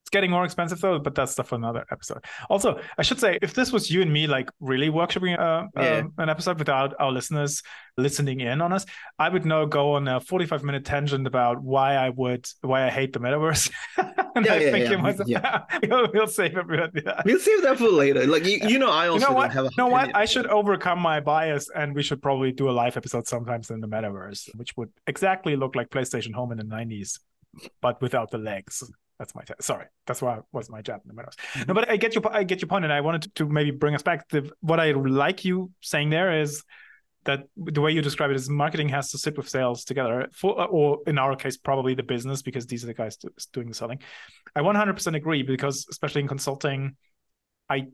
It's 0.07 0.11
getting 0.13 0.31
more 0.31 0.45
expensive 0.45 0.81
though, 0.81 1.01
but 1.01 1.17
that's 1.17 1.33
stuff 1.33 1.49
for 1.49 1.57
another 1.57 1.85
episode. 1.91 2.25
Also, 2.49 2.81
I 2.97 3.03
should 3.03 3.19
say, 3.19 3.41
if 3.43 3.55
this 3.55 3.73
was 3.73 3.91
you 3.91 4.03
and 4.03 4.13
me, 4.13 4.29
like 4.29 4.49
really 4.61 4.89
workshopping 4.89 5.37
uh, 5.37 5.67
Yeah. 5.77 5.97
um, 5.97 6.13
an 6.19 6.29
episode 6.29 6.61
without 6.61 6.95
our 7.01 7.11
listeners 7.11 7.61
listening 7.97 8.39
in 8.39 8.61
on 8.61 8.73
us, 8.73 8.87
I 9.19 9.29
would 9.29 9.45
now 9.45 9.65
go 9.65 9.95
on 9.95 10.07
a 10.07 10.21
forty-five 10.21 10.63
minute 10.63 10.85
tangent 10.85 11.27
about 11.27 11.61
why 11.61 11.97
I 11.97 12.11
would, 12.11 12.47
why 12.61 12.87
I 12.87 12.91
hate 12.91 13.15
the 13.15 13.19
metaverse. 13.19 13.69
and 14.37 14.47
Yeah, 14.47 14.53
I 14.53 14.57
yeah, 14.59 14.71
think 14.71 15.27
yeah, 15.27 15.65
yeah. 15.83 16.07
we'll, 16.15 16.29
save 16.29 16.57
everyone. 16.57 16.93
Yeah. 16.95 17.23
We'll 17.25 17.41
save 17.41 17.63
that 17.63 17.79
for 17.79 17.89
later. 17.89 18.29
Like 18.29 18.45
you, 18.45 18.59
you 18.69 18.79
know, 18.79 18.91
I 18.91 19.09
also 19.09 19.27
You 19.27 19.31
know 19.31 19.37
what? 19.37 19.53
have 19.55 19.65
a 19.65 19.69
You 19.71 19.75
know 19.77 19.89
what? 19.89 20.15
I 20.15 20.25
should 20.25 20.47
overcome 20.47 21.01
my 21.01 21.19
bias, 21.19 21.69
and 21.75 21.97
we 21.97 22.05
should 22.05 22.23
probably 22.23 22.53
do 22.53 22.71
a 22.71 22.75
live 22.83 22.97
episode 22.97 23.27
sometimes 23.27 23.71
in 23.71 23.81
the 23.81 23.89
metaverse, 23.89 24.55
which 24.55 24.77
would 24.77 24.91
exactly 25.09 25.57
look 25.57 25.75
like 25.75 25.91
PlayStation 25.91 26.33
Home 26.33 26.53
in 26.53 26.59
the 26.59 26.65
'90s, 26.65 27.19
but 27.81 28.01
without 28.01 28.31
the 28.31 28.39
legs. 28.39 28.83
That's 29.19 29.35
my 29.35 29.43
t- 29.43 29.55
sorry. 29.61 29.87
That's 30.07 30.21
why 30.21 30.41
was 30.53 30.69
my 30.69 30.83
jab 30.83 31.01
in 31.09 31.15
the 31.15 31.23
metaverse. 31.23 31.37
No, 31.57 31.63
mm-hmm. 31.63 31.73
but 31.73 31.91
I 31.91 31.97
get 31.97 32.15
your 32.15 32.23
I 32.31 32.45
get 32.45 32.61
your 32.61 32.69
point, 32.69 32.85
and 32.85 32.93
I 32.93 33.01
wanted 33.01 33.23
to, 33.23 33.29
to 33.37 33.49
maybe 33.49 33.71
bring 33.71 33.95
us 33.95 34.03
back. 34.03 34.29
The, 34.29 34.51
what 34.61 34.79
I 34.79 34.93
like 34.93 35.45
you 35.45 35.71
saying 35.81 36.11
there 36.11 36.41
is 36.41 36.63
that 37.25 37.45
the 37.57 37.81
way 37.81 37.91
you 37.91 38.03
describe 38.03 38.31
it 38.31 38.37
is 38.37 38.49
marketing 38.49 38.89
has 38.89 39.11
to 39.11 39.19
sit 39.19 39.37
with 39.37 39.49
sales 39.49 39.85
together, 39.85 40.29
for, 40.33 40.63
or 40.69 41.01
in 41.07 41.19
our 41.19 41.37
case, 41.37 41.57
probably 41.57 41.95
the 41.95 42.03
business 42.03 42.41
because 42.41 42.67
these 42.67 42.85
are 42.85 42.87
the 42.87 42.95
guys 42.95 43.19
doing 43.53 43.69
the 43.69 43.75
selling. 43.75 44.01
I 44.55 44.61
100% 44.61 45.17
agree 45.17 45.43
because 45.43 45.87
especially 45.91 46.23
in 46.23 46.29
consulting, 46.29 46.97
I 47.69 47.89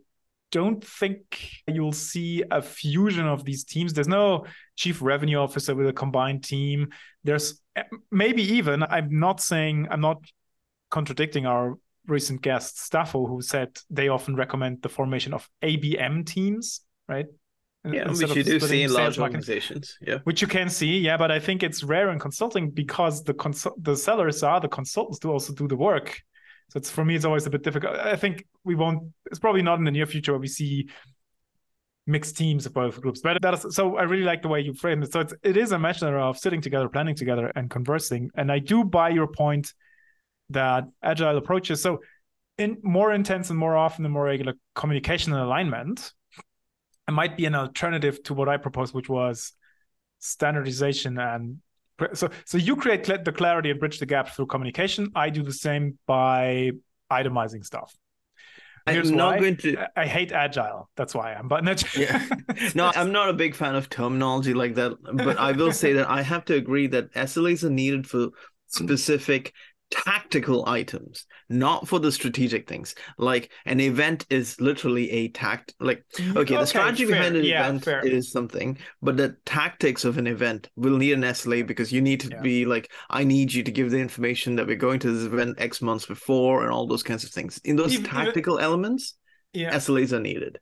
don't 0.52 0.84
think 0.84 1.50
you'll 1.66 1.92
see 1.92 2.44
a 2.50 2.62
fusion 2.62 3.26
of 3.26 3.44
these 3.44 3.64
teams. 3.64 3.92
There's 3.92 4.06
no 4.06 4.46
chief 4.76 5.02
revenue 5.02 5.38
officer 5.38 5.74
with 5.74 5.88
a 5.88 5.92
combined 5.92 6.44
team. 6.44 6.90
There's 7.24 7.60
maybe 8.10 8.42
even, 8.54 8.82
I'm 8.84 9.18
not 9.18 9.40
saying, 9.40 9.88
I'm 9.90 10.00
not 10.00 10.24
contradicting 10.90 11.46
our 11.46 11.78
recent 12.06 12.42
guest, 12.42 12.76
Staffo, 12.76 13.26
who 13.26 13.42
said 13.42 13.78
they 13.90 14.08
often 14.08 14.36
recommend 14.36 14.82
the 14.82 14.88
formation 14.88 15.32
of 15.34 15.48
ABM 15.62 16.26
teams, 16.26 16.82
right? 17.08 17.26
yeah, 17.90 18.08
Instead 18.08 18.28
which 18.28 18.36
you 18.36 18.44
do 18.44 18.60
see 18.60 18.82
in 18.82 18.92
large 18.92 19.18
marketing 19.18 19.40
organizations. 19.40 19.98
Yeah. 20.00 20.18
which 20.24 20.40
you 20.40 20.46
can 20.46 20.68
see 20.68 20.98
yeah 20.98 21.16
but 21.16 21.32
i 21.32 21.40
think 21.40 21.64
it's 21.64 21.82
rare 21.82 22.10
in 22.10 22.18
consulting 22.18 22.70
because 22.70 23.24
the 23.24 23.34
consul- 23.34 23.74
the 23.80 23.96
sellers 23.96 24.44
are 24.44 24.60
the 24.60 24.68
consultants 24.68 25.18
to 25.18 25.32
also 25.32 25.52
do 25.52 25.66
the 25.66 25.76
work 25.76 26.22
so 26.72 26.78
it's 26.78 26.90
for 26.90 27.04
me 27.04 27.14
it's 27.14 27.26
always 27.26 27.46
a 27.46 27.50
bit 27.50 27.62
difficult. 27.62 27.96
I 27.96 28.16
think 28.16 28.46
we 28.64 28.74
won't 28.74 29.12
it's 29.26 29.38
probably 29.38 29.60
not 29.60 29.78
in 29.78 29.84
the 29.84 29.90
near 29.90 30.06
future 30.06 30.32
where 30.32 30.40
we 30.40 30.48
see 30.48 30.88
mixed 32.06 32.36
teams 32.36 32.64
of 32.64 32.72
both 32.72 33.00
groups 33.00 33.20
but 33.20 33.40
that 33.42 33.54
is 33.54 33.76
so 33.76 33.96
i 33.96 34.02
really 34.02 34.24
like 34.24 34.42
the 34.42 34.48
way 34.48 34.60
you 34.60 34.72
frame 34.74 35.02
it. 35.02 35.12
So 35.12 35.20
it's, 35.20 35.34
it 35.42 35.56
is 35.56 35.72
a 35.72 35.78
matter 35.78 36.18
of 36.18 36.38
sitting 36.38 36.62
together 36.62 36.88
planning 36.88 37.14
together 37.14 37.52
and 37.54 37.68
conversing. 37.68 38.30
And 38.34 38.50
i 38.50 38.58
do 38.58 38.84
buy 38.84 39.10
your 39.10 39.26
point 39.26 39.74
that 40.50 40.84
agile 41.02 41.36
approaches 41.36 41.82
so 41.82 42.00
in 42.58 42.78
more 42.82 43.12
intense 43.12 43.50
and 43.50 43.58
more 43.58 43.76
often 43.76 44.04
and 44.04 44.12
more 44.12 44.24
regular 44.24 44.54
communication 44.74 45.32
and 45.32 45.42
alignment 45.42 46.12
it 47.08 47.12
might 47.12 47.36
be 47.36 47.46
an 47.46 47.54
alternative 47.54 48.22
to 48.24 48.34
what 48.34 48.48
I 48.48 48.56
proposed, 48.56 48.94
which 48.94 49.08
was 49.08 49.52
standardization 50.18 51.18
and 51.18 51.58
so 52.14 52.30
so 52.44 52.58
you 52.58 52.76
create 52.76 53.06
cl- 53.06 53.22
the 53.22 53.32
clarity 53.32 53.70
and 53.70 53.78
bridge 53.78 53.98
the 53.98 54.06
gap 54.06 54.30
through 54.30 54.46
communication. 54.46 55.10
I 55.14 55.30
do 55.30 55.42
the 55.42 55.52
same 55.52 55.98
by 56.06 56.72
itemizing 57.10 57.64
stuff. 57.64 57.94
Here's 58.86 59.10
I'm 59.10 59.16
not 59.16 59.34
why. 59.34 59.40
going 59.40 59.56
to. 59.58 59.78
I- 59.78 60.02
I 60.02 60.06
hate 60.06 60.32
agile. 60.32 60.90
That's 60.96 61.14
why 61.14 61.34
I'm. 61.34 61.48
But 61.48 61.64
Yeah. 61.96 62.28
No, 62.74 62.90
I'm 62.94 63.12
not 63.12 63.28
a 63.28 63.32
big 63.32 63.54
fan 63.54 63.76
of 63.76 63.88
terminology 63.88 64.54
like 64.54 64.74
that, 64.74 64.96
but 65.02 65.38
I 65.38 65.52
will 65.52 65.72
say 65.72 65.92
that 65.94 66.10
I 66.10 66.22
have 66.22 66.44
to 66.46 66.54
agree 66.54 66.88
that 66.88 67.12
SLAs 67.14 67.62
are 67.62 67.70
needed 67.70 68.08
for 68.08 68.18
mm. 68.26 68.32
specific 68.66 69.52
tactical 69.92 70.68
items, 70.68 71.26
not 71.48 71.86
for 71.86 72.00
the 72.00 72.10
strategic 72.10 72.68
things. 72.68 72.94
Like 73.18 73.50
an 73.66 73.78
event 73.80 74.26
is 74.30 74.60
literally 74.60 75.10
a 75.10 75.28
tact. 75.28 75.74
Like 75.78 76.04
mm, 76.16 76.36
okay, 76.36 76.56
the 76.56 76.66
strategy 76.66 77.04
fair. 77.04 77.16
behind 77.16 77.36
an 77.36 77.44
yeah, 77.44 77.66
event 77.68 77.84
fair. 77.84 78.00
is 78.06 78.32
something, 78.32 78.78
but 79.02 79.16
the 79.16 79.36
tactics 79.44 80.04
of 80.04 80.18
an 80.18 80.26
event 80.26 80.68
will 80.76 80.96
need 80.96 81.12
an 81.12 81.22
SLA 81.22 81.66
because 81.66 81.92
you 81.92 82.00
need 82.00 82.20
to 82.20 82.30
Yeah. 82.30 82.40
be 82.40 82.64
like, 82.64 82.90
I 83.10 83.24
need 83.24 83.52
you 83.52 83.62
to 83.62 83.70
give 83.70 83.90
the 83.90 83.98
information 84.00 84.56
that 84.56 84.66
we're 84.66 84.76
going 84.76 85.00
to 85.00 85.12
this 85.12 85.24
event 85.32 85.56
X 85.58 85.82
months 85.82 86.06
before, 86.06 86.62
and 86.64 86.72
all 86.72 86.86
those 86.86 87.02
kinds 87.02 87.24
of 87.24 87.30
things. 87.30 87.60
In 87.64 87.76
those 87.76 87.92
Even- 87.94 88.06
even- 88.06 88.16
tactical 88.24 88.58
elements, 88.58 89.14
yeah. 89.52 89.74
SLAs 89.76 90.12
are 90.12 90.20
needed. 90.20 90.58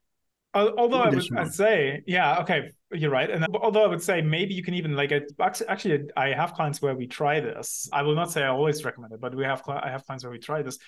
Al- 0.54 0.76
Although 0.76 1.00
I 1.00 1.11
would. 1.11 1.38
I'd 1.38 1.52
say, 1.52 2.02
yeah, 2.07 2.40
okay, 2.40 2.71
you're 2.92 3.11
right. 3.11 3.30
And 3.30 3.47
although 3.54 3.85
I 3.85 3.87
would 3.87 4.02
say 4.02 4.21
maybe 4.21 4.54
you 4.54 4.62
can 4.62 4.75
even 4.75 4.97
like 4.97 5.12
it. 5.12 5.33
Actually, 5.40 5.69
actually, 5.69 6.00
I 6.16 6.33
have 6.33 6.54
clients 6.54 6.83
where 6.83 6.95
we 6.95 7.07
try 7.07 7.40
this. 7.40 7.88
I 7.92 8.02
will 8.02 8.16
not 8.16 8.33
say 8.33 8.42
I 8.42 8.49
always 8.49 8.85
recommend 8.85 9.12
it, 9.12 9.21
but 9.21 9.35
we 9.35 9.45
have 9.45 9.62
I 9.69 9.90
have 9.90 10.04
clients 10.04 10.25
where 10.25 10.33
we 10.33 10.38
try 10.38 10.62
this. 10.62 10.78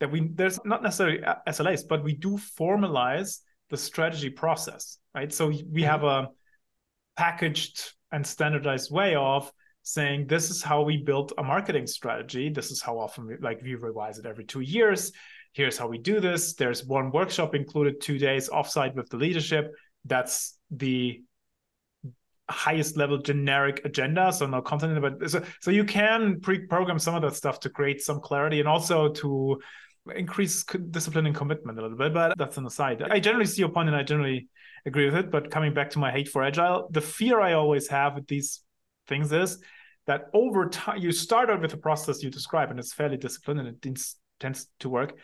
That 0.00 0.10
we 0.10 0.28
there's 0.34 0.58
not 0.64 0.82
necessarily 0.82 1.22
uh, 1.22 1.36
SLAs, 1.48 1.86
but 1.88 2.02
we 2.02 2.14
do 2.14 2.38
formalize 2.58 3.38
the 3.70 3.76
strategy 3.76 4.30
process, 4.30 4.98
right? 5.14 5.32
So 5.32 5.48
we 5.48 5.56
mm-hmm. 5.56 5.82
have 5.84 6.04
a 6.04 6.28
packaged 7.16 7.92
and 8.10 8.26
standardized 8.26 8.90
way 8.90 9.14
of 9.14 9.50
saying 9.84 10.26
this 10.26 10.50
is 10.50 10.62
how 10.62 10.82
we 10.82 10.96
built 10.96 11.32
a 11.38 11.42
marketing 11.42 11.86
strategy. 11.86 12.48
This 12.48 12.72
is 12.72 12.82
how 12.82 12.98
often 12.98 13.26
we 13.26 13.36
like 13.40 13.62
we 13.62 13.76
revise 13.76 14.18
it 14.18 14.26
every 14.26 14.44
two 14.44 14.60
years 14.60 15.12
here's 15.52 15.76
how 15.76 15.86
we 15.86 15.98
do 15.98 16.20
this. 16.20 16.54
There's 16.54 16.84
one 16.84 17.10
workshop 17.10 17.54
included, 17.54 18.00
two 18.00 18.18
days 18.18 18.48
offsite 18.48 18.94
with 18.94 19.08
the 19.10 19.16
leadership. 19.16 19.72
That's 20.04 20.58
the 20.70 21.22
highest 22.48 22.96
level 22.96 23.18
generic 23.18 23.82
agenda. 23.84 24.32
So 24.32 24.46
no 24.46 24.62
content, 24.62 25.00
but 25.00 25.30
so, 25.30 25.42
so 25.60 25.70
you 25.70 25.84
can 25.84 26.40
pre-program 26.40 26.98
some 26.98 27.14
of 27.14 27.22
that 27.22 27.34
stuff 27.34 27.60
to 27.60 27.70
create 27.70 28.02
some 28.02 28.20
clarity 28.20 28.60
and 28.60 28.68
also 28.68 29.10
to 29.12 29.60
increase 30.14 30.64
discipline 30.90 31.26
and 31.26 31.34
commitment 31.34 31.78
a 31.78 31.82
little 31.82 31.96
bit. 31.96 32.12
But 32.12 32.36
that's 32.38 32.56
an 32.56 32.66
aside. 32.66 33.02
I 33.02 33.20
generally 33.20 33.46
see 33.46 33.60
your 33.60 33.70
point 33.70 33.88
and 33.88 33.96
I 33.96 34.02
generally 34.02 34.48
agree 34.84 35.04
with 35.06 35.14
it. 35.14 35.30
But 35.30 35.50
coming 35.50 35.74
back 35.74 35.90
to 35.90 35.98
my 35.98 36.10
hate 36.10 36.28
for 36.28 36.42
agile, 36.42 36.88
the 36.90 37.00
fear 37.00 37.40
I 37.40 37.52
always 37.52 37.88
have 37.88 38.14
with 38.14 38.26
these 38.26 38.62
things 39.06 39.32
is 39.32 39.58
that 40.06 40.24
over 40.32 40.68
time 40.68 40.98
you 40.98 41.12
start 41.12 41.50
out 41.50 41.60
with 41.60 41.72
a 41.74 41.76
process 41.76 42.22
you 42.22 42.30
describe 42.30 42.70
and 42.70 42.78
it's 42.78 42.92
fairly 42.92 43.16
disciplined 43.16 43.60
and 43.60 43.68
it 43.68 43.98
tends 44.40 44.66
to 44.80 44.88
work 44.88 45.16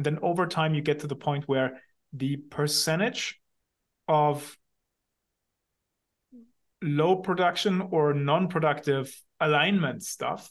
and 0.00 0.06
then 0.06 0.18
over 0.22 0.46
time 0.46 0.74
you 0.74 0.80
get 0.80 1.00
to 1.00 1.06
the 1.06 1.14
point 1.14 1.46
where 1.46 1.78
the 2.14 2.36
percentage 2.36 3.38
of 4.08 4.56
low 6.80 7.16
production 7.16 7.82
or 7.90 8.14
non-productive 8.14 9.14
alignment 9.40 10.02
stuff 10.02 10.50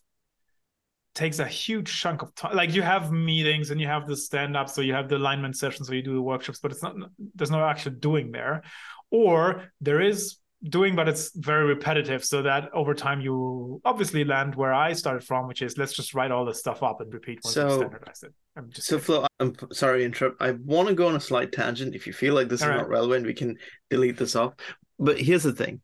takes 1.15 1.39
a 1.39 1.47
huge 1.47 1.99
chunk 1.99 2.21
of 2.21 2.35
time. 2.35 2.55
Like 2.55 2.75
you 2.75 2.83
have 2.83 3.11
meetings 3.11 3.71
and 3.71 3.81
you 3.81 3.87
have 3.87 4.07
the 4.07 4.15
stand-up 4.15 4.69
so 4.69 4.81
you 4.81 4.93
have 4.93 5.09
the 5.09 5.15
alignment 5.17 5.57
sessions 5.57 5.87
so 5.87 5.95
you 5.95 6.03
do 6.03 6.13
the 6.13 6.21
workshops 6.21 6.59
but 6.59 6.71
it's 6.71 6.83
not 6.83 6.93
there's 7.33 7.49
no 7.49 7.65
actual 7.65 7.93
doing 7.93 8.31
there. 8.31 8.61
Or 9.09 9.63
there 9.81 9.99
is 9.99 10.37
doing 10.63 10.93
but 10.95 11.07
it's 11.07 11.31
very 11.35 11.65
repetitive 11.65 12.25
so 12.25 12.41
that 12.41 12.69
over 12.73 12.93
time 12.93 13.21
you 13.21 13.79
obviously 13.85 14.25
land 14.25 14.53
where 14.55 14.73
i 14.73 14.91
started 14.91 15.23
from 15.23 15.47
which 15.47 15.61
is 15.61 15.77
let's 15.77 15.93
just 15.93 16.13
write 16.13 16.31
all 16.31 16.43
this 16.43 16.59
stuff 16.59 16.83
up 16.83 16.99
and 16.99 17.13
repeat 17.13 17.39
once 17.45 17.53
So- 17.53 17.67
we 17.67 17.73
standardize 17.75 18.23
it 18.23 18.33
i'm 18.57 18.69
just 18.69 18.87
So, 18.87 18.97
kidding. 18.97 19.05
Flo, 19.05 19.27
I'm 19.39 19.55
sorry 19.71 20.03
interrupt. 20.03 20.41
I 20.41 20.51
want 20.51 20.89
to 20.89 20.93
go 20.95 21.07
on 21.07 21.15
a 21.15 21.19
slight 21.21 21.53
tangent. 21.53 21.95
If 21.95 22.05
you 22.07 22.11
feel 22.11 22.33
like 22.33 22.49
this 22.49 22.61
All 22.61 22.67
is 22.67 22.71
right. 22.71 22.81
not 22.81 22.89
relevant, 22.89 23.25
we 23.25 23.33
can 23.33 23.55
delete 23.89 24.17
this 24.17 24.35
off. 24.35 24.53
But 24.97 25.17
here's 25.17 25.43
the 25.43 25.53
thing 25.53 25.79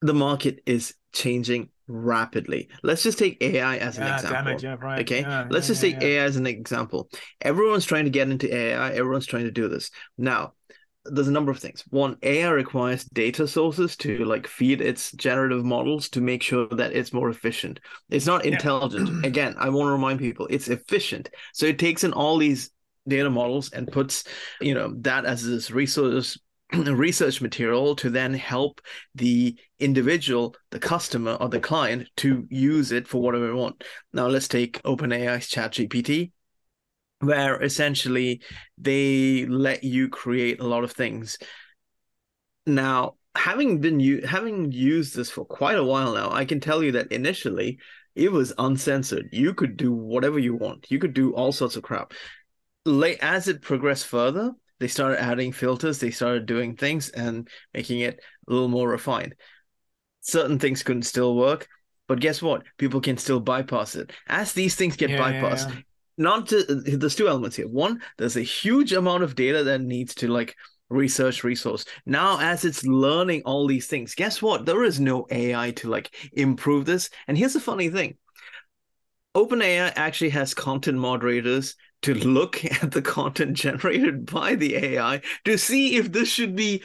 the 0.00 0.14
market 0.14 0.60
is 0.66 0.94
changing 1.12 1.70
rapidly. 1.88 2.68
Let's 2.84 3.02
just 3.02 3.18
take 3.18 3.42
AI 3.42 3.76
as 3.78 3.98
an 3.98 4.04
example. 4.04 4.30
damn 4.30 4.46
it, 4.48 4.62
yeah, 4.62 4.76
right. 4.80 5.00
Okay, 5.00 5.22
Yeah, 5.22 5.46
let's 5.50 5.66
yeah, 5.68 5.72
just 5.74 5.82
yeah, 5.82 5.90
take 5.94 6.02
yeah. 6.02 6.08
AI 6.08 6.24
as 6.26 6.36
an 6.36 6.46
example. 6.46 7.10
Everyone's 7.40 7.84
trying 7.84 8.04
to 8.04 8.10
get 8.10 8.30
into 8.30 8.54
AI, 8.54 8.92
everyone's 8.92 9.26
trying 9.26 9.44
to 9.44 9.50
do 9.50 9.66
this. 9.68 9.90
Now, 10.16 10.52
there's 11.10 11.28
a 11.28 11.32
number 11.32 11.50
of 11.50 11.58
things. 11.58 11.84
One, 11.90 12.16
AI 12.22 12.48
requires 12.50 13.04
data 13.04 13.46
sources 13.46 13.96
to 13.98 14.24
like 14.24 14.46
feed 14.46 14.80
its 14.80 15.12
generative 15.12 15.64
models 15.64 16.08
to 16.10 16.20
make 16.20 16.42
sure 16.42 16.66
that 16.68 16.92
it's 16.92 17.12
more 17.12 17.28
efficient. 17.30 17.80
It's 18.08 18.26
not 18.26 18.44
Yeah. 18.44 18.52
intelligent. 18.52 19.10
Again, 19.24 19.54
I 19.58 19.68
want 19.68 19.88
to 19.88 19.92
remind 19.92 20.18
people 20.18 20.46
it's 20.50 20.68
efficient. 20.68 21.30
So 21.52 21.66
it 21.66 21.78
takes 21.78 22.04
in 22.04 22.12
all 22.12 22.38
these 22.38 22.70
data 23.08 23.30
models 23.30 23.70
and 23.72 23.90
puts, 23.90 24.24
you 24.60 24.74
know, 24.74 24.94
that 25.00 25.24
as 25.24 25.44
this 25.44 25.70
resource 25.70 26.38
research 26.72 27.40
material 27.40 27.96
to 27.96 28.10
then 28.10 28.32
help 28.34 28.80
the 29.14 29.56
individual, 29.78 30.54
the 30.70 30.78
customer 30.78 31.32
or 31.40 31.48
the 31.48 31.60
client 31.60 32.08
to 32.18 32.46
use 32.48 32.92
it 32.92 33.08
for 33.08 33.20
whatever 33.20 33.48
they 33.48 33.52
want. 33.52 33.82
Now 34.12 34.28
let's 34.28 34.48
take 34.48 34.82
OpenAI's 34.82 35.48
ChatGPT, 35.50 36.30
where 37.20 37.62
essentially 37.62 38.42
they 38.78 39.46
let 39.46 39.84
you 39.84 40.08
create 40.08 40.60
a 40.60 40.66
lot 40.66 40.84
of 40.84 40.92
things. 40.92 41.38
Now, 42.66 43.14
having 43.34 43.80
been 43.80 44.00
you 44.00 44.22
having 44.26 44.72
used 44.72 45.14
this 45.14 45.30
for 45.30 45.44
quite 45.44 45.78
a 45.78 45.84
while 45.84 46.14
now, 46.14 46.30
I 46.30 46.44
can 46.44 46.60
tell 46.60 46.82
you 46.82 46.92
that 46.92 47.12
initially 47.12 47.78
it 48.14 48.32
was 48.32 48.52
uncensored. 48.58 49.28
You 49.32 49.54
could 49.54 49.76
do 49.76 49.92
whatever 49.92 50.38
you 50.38 50.54
want. 50.54 50.90
You 50.90 50.98
could 50.98 51.14
do 51.14 51.32
all 51.34 51.52
sorts 51.52 51.76
of 51.76 51.82
crap. 51.82 52.12
Late 52.84 53.18
as 53.20 53.48
it 53.48 53.62
progressed 53.62 54.06
further, 54.06 54.52
they 54.78 54.88
started 54.88 55.22
adding 55.22 55.52
filters, 55.52 55.98
they 55.98 56.10
started 56.10 56.46
doing 56.46 56.74
things 56.74 57.10
and 57.10 57.48
making 57.74 58.00
it 58.00 58.20
a 58.48 58.52
little 58.52 58.68
more 58.68 58.88
refined. 58.88 59.34
Certain 60.22 60.58
things 60.58 60.82
couldn't 60.82 61.02
still 61.02 61.36
work, 61.36 61.68
but 62.08 62.20
guess 62.20 62.40
what? 62.42 62.64
People 62.78 63.00
can 63.00 63.18
still 63.18 63.40
bypass 63.40 63.94
it. 63.94 64.10
As 64.26 64.52
these 64.54 64.74
things 64.74 64.96
get 64.96 65.10
Yeah, 65.10 65.30
yeah, 65.30 65.42
bypassed, 65.42 65.68
yeah. 65.68 65.80
Not 66.20 66.48
to 66.48 66.62
there's 66.64 67.16
two 67.16 67.28
elements 67.28 67.56
here. 67.56 67.66
One, 67.66 68.00
there's 68.18 68.36
a 68.36 68.42
huge 68.42 68.92
amount 68.92 69.24
of 69.24 69.34
data 69.34 69.64
that 69.64 69.80
needs 69.80 70.14
to 70.16 70.28
like 70.28 70.54
research 70.90 71.42
resource. 71.42 71.84
Now, 72.04 72.38
as 72.40 72.64
it's 72.64 72.84
learning 72.84 73.42
all 73.46 73.66
these 73.66 73.86
things, 73.86 74.14
guess 74.14 74.42
what? 74.42 74.66
There 74.66 74.84
is 74.84 75.00
no 75.00 75.26
AI 75.30 75.70
to 75.72 75.88
like 75.88 76.14
improve 76.32 76.84
this. 76.84 77.10
And 77.26 77.38
here's 77.38 77.54
the 77.54 77.60
funny 77.60 77.88
thing. 77.88 78.18
OpenAI 79.34 79.92
actually 79.96 80.30
has 80.30 80.54
content 80.54 80.98
moderators 80.98 81.76
to 82.02 82.14
look 82.14 82.64
at 82.82 82.90
the 82.90 83.02
content 83.02 83.54
generated 83.54 84.26
by 84.26 84.54
the 84.56 84.76
AI 84.76 85.22
to 85.44 85.56
see 85.56 85.96
if 85.96 86.12
this 86.12 86.28
should 86.28 86.54
be 86.54 86.82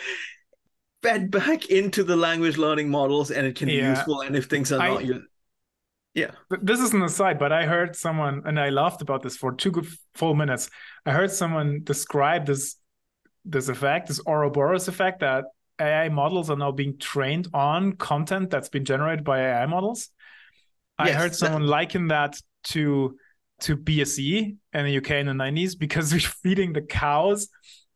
fed 1.01 1.29
back 1.29 1.65
into 1.65 2.03
the 2.03 2.15
language 2.15 2.57
learning 2.57 2.89
models 2.89 3.31
and 3.31 3.45
it 3.45 3.55
can 3.55 3.67
be 3.67 3.73
useful 3.73 4.21
and 4.21 4.35
if 4.35 4.45
things 4.45 4.71
are 4.71 4.81
I- 4.81 4.87
not 4.87 5.05
used. 5.05 5.25
Yeah. 6.15 6.31
This 6.61 6.79
is 6.79 6.93
an 6.93 7.01
aside, 7.03 7.37
but 7.37 7.51
I 7.51 7.65
heard 7.65 7.95
someone, 7.95 8.41
and 8.45 8.57
I 8.59 8.69
laughed 8.69 9.01
about 9.01 9.21
this 9.21 9.35
for 9.35 9.51
two 9.53 9.69
good 9.69 9.85
full 10.15 10.33
minutes. 10.33 10.69
I 11.05 11.11
heard 11.11 11.29
someone 11.29 11.81
describe 11.83 12.45
this 12.47 12.77
this 13.47 13.67
effect, 13.69 14.07
this 14.07 14.19
Ouroboros 14.25 14.87
effect, 14.87 15.19
that 15.19 15.43
AI 15.79 16.09
models 16.09 16.49
are 16.49 16.55
now 16.57 16.71
being 16.71 16.97
trained 16.97 17.47
on 17.53 17.93
content 17.93 18.49
that's 18.49 18.69
been 18.69 18.85
generated 18.85 19.23
by 19.23 19.41
AI 19.41 19.65
models. 19.67 20.09
I 20.97 21.07
Yes, 21.09 21.17
heard 21.17 21.31
that- 21.31 21.37
someone 21.37 21.67
liken 21.67 22.07
that 22.07 22.39
to 22.71 23.17
to 23.61 23.77
BSE 23.77 24.55
in 24.73 24.85
the 24.85 24.97
UK 24.97 25.11
in 25.11 25.27
the 25.27 25.33
90s 25.33 25.75
because 25.77 26.11
we're 26.13 26.19
feeding 26.19 26.73
the 26.73 26.81
cows 26.81 27.49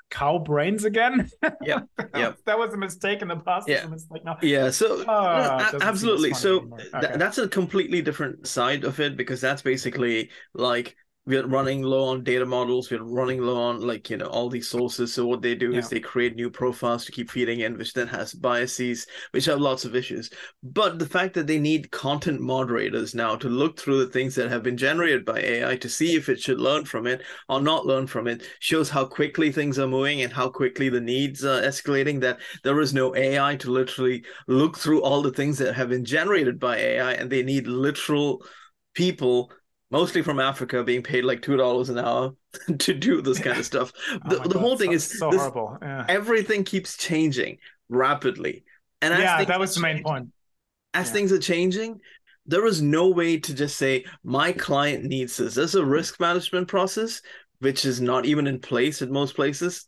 cow 0.10 0.40
brains 0.40 0.86
again. 0.86 1.30
Yeah, 1.62 1.82
yep. 2.16 2.38
that 2.46 2.58
was 2.58 2.74
a 2.74 2.78
mistake 2.78 3.22
in 3.22 3.28
the 3.28 3.38
past. 3.38 3.68
Yeah. 3.68 3.78
It's 3.78 3.86
a 3.86 3.90
mistake 3.90 4.26
now. 4.26 4.38
Yeah, 4.42 4.70
so 4.72 5.04
ah, 5.08 5.70
it 5.70 5.76
a- 5.76 5.80
doesn't 5.80 5.98
seem 6.00 6.10
as 6.12 6.22
absolutely. 6.22 6.34
So 6.34 6.58
anymore. 6.60 6.80
th- 7.02 7.14
that's 7.16 7.38
a 7.38 7.48
completely 7.48 8.02
different 8.02 8.48
side 8.48 8.84
of 8.84 9.00
it 9.00 9.18
because 9.18 9.42
that's 9.42 9.62
basically 9.62 10.30
like 10.54 10.96
we're 11.30 11.46
running 11.46 11.84
low 11.84 12.06
on 12.06 12.24
data 12.24 12.46
models, 12.46 12.90
we're 12.90 13.04
running 13.04 13.40
low 13.40 13.62
on 13.62 13.82
like 13.82 14.10
you 14.10 14.18
know 14.18 14.26
all 14.26 14.50
these 14.50 14.68
sources. 14.68 15.14
So 15.14 15.28
what 15.28 15.44
they 15.44 15.54
do 15.54 15.74
is 15.74 15.88
they 15.88 16.00
create 16.00 16.36
new 16.36 16.50
profiles 16.50 17.06
to 17.06 17.12
keep 17.12 17.30
feeding 17.30 17.60
in, 17.60 17.78
which 17.78 17.94
then 17.94 18.08
has 18.08 18.34
biases, 18.34 19.06
which 19.30 19.46
have 19.46 19.62
lots 19.62 19.86
of 19.86 19.96
issues. 19.96 20.32
But 20.64 20.98
the 20.98 21.06
fact 21.06 21.36
that 21.36 21.46
they 21.46 21.60
need 21.60 21.92
content 21.92 22.42
moderators 22.42 23.14
now 23.14 23.36
to 23.36 23.48
look 23.48 23.80
through 23.80 24.00
the 24.00 24.12
things 24.12 24.34
that 24.36 24.50
have 24.50 24.64
been 24.64 24.76
generated 24.76 25.24
by 25.24 25.40
AI 25.40 25.76
to 25.78 25.88
see 25.88 26.16
if 26.16 26.30
it 26.30 26.42
should 26.42 26.60
learn 26.60 26.86
from 26.86 27.06
it 27.06 27.22
or 27.48 27.62
not 27.62 27.86
learn 27.86 28.08
from 28.08 28.28
it 28.28 28.42
shows 28.60 28.90
how 28.90 29.06
quickly 29.06 29.52
things 29.52 29.78
are 29.78 29.88
moving 29.88 30.24
and 30.24 30.34
how 30.34 30.50
quickly 30.50 30.90
the 30.90 31.00
needs 31.00 31.46
are 31.46 31.62
escalating. 31.62 32.20
That 32.22 32.40
there 32.64 32.80
is 32.80 32.92
no 32.92 33.16
AI 33.16 33.56
to 33.58 33.70
literally 33.70 34.26
look 34.48 34.80
through 34.80 35.04
all 35.04 35.22
the 35.22 35.32
things 35.32 35.60
that 35.60 35.76
have 35.76 35.90
been 35.90 36.06
generated 36.06 36.60
by 36.60 36.78
AI, 36.78 37.12
and 37.12 37.30
they 37.30 37.44
need 37.44 37.68
literal 37.68 38.44
people, 38.96 39.52
mostly 39.92 40.22
from 40.22 40.40
Africa, 40.40 40.84
being 40.84 41.04
paid 41.04 41.24
like 41.26 41.42
two 41.42 41.58
dollars 41.58 41.90
an 41.90 41.98
hour 42.00 42.34
to 42.80 42.94
do 42.94 43.22
this 43.22 43.40
kind 43.40 43.58
of 43.60 43.66
stuff. 43.74 43.92
Oh 44.12 44.20
the 44.30 44.38
my 44.38 44.44
the 44.44 44.54
God, 44.54 44.60
whole 44.60 44.78
thing 44.78 44.92
so, 44.92 44.96
is 44.96 45.20
so 45.20 45.32
this, 45.32 45.40
horrible. 45.42 45.78
Yeah. 45.82 46.06
everything 46.10 46.64
keeps 46.64 46.98
changing 46.98 47.58
rapidly, 47.90 48.64
and 49.02 49.14
yeah, 49.18 49.44
that 49.44 49.60
was 49.60 49.76
the 49.76 49.82
main 49.82 49.98
changing- 49.98 50.04
point. 50.06 50.28
As 50.94 51.08
Yeah. 51.08 51.14
things 51.14 51.32
are 51.32 51.40
changing, 51.40 52.00
there 52.48 52.66
is 52.66 52.82
no 52.82 53.10
way 53.10 53.38
to 53.40 53.54
just 53.54 53.78
say 53.78 54.06
my 54.24 54.52
client 54.52 55.04
needs 55.06 55.38
this. 55.38 55.54
There's 55.56 55.76
a 55.76 55.86
risk 55.86 56.20
management 56.20 56.68
process 56.68 57.22
which 57.60 57.84
is 57.86 58.00
not 58.02 58.26
even 58.26 58.48
in 58.48 58.58
place 58.60 59.02
at 59.02 59.10
most 59.12 59.36
places. 59.36 59.86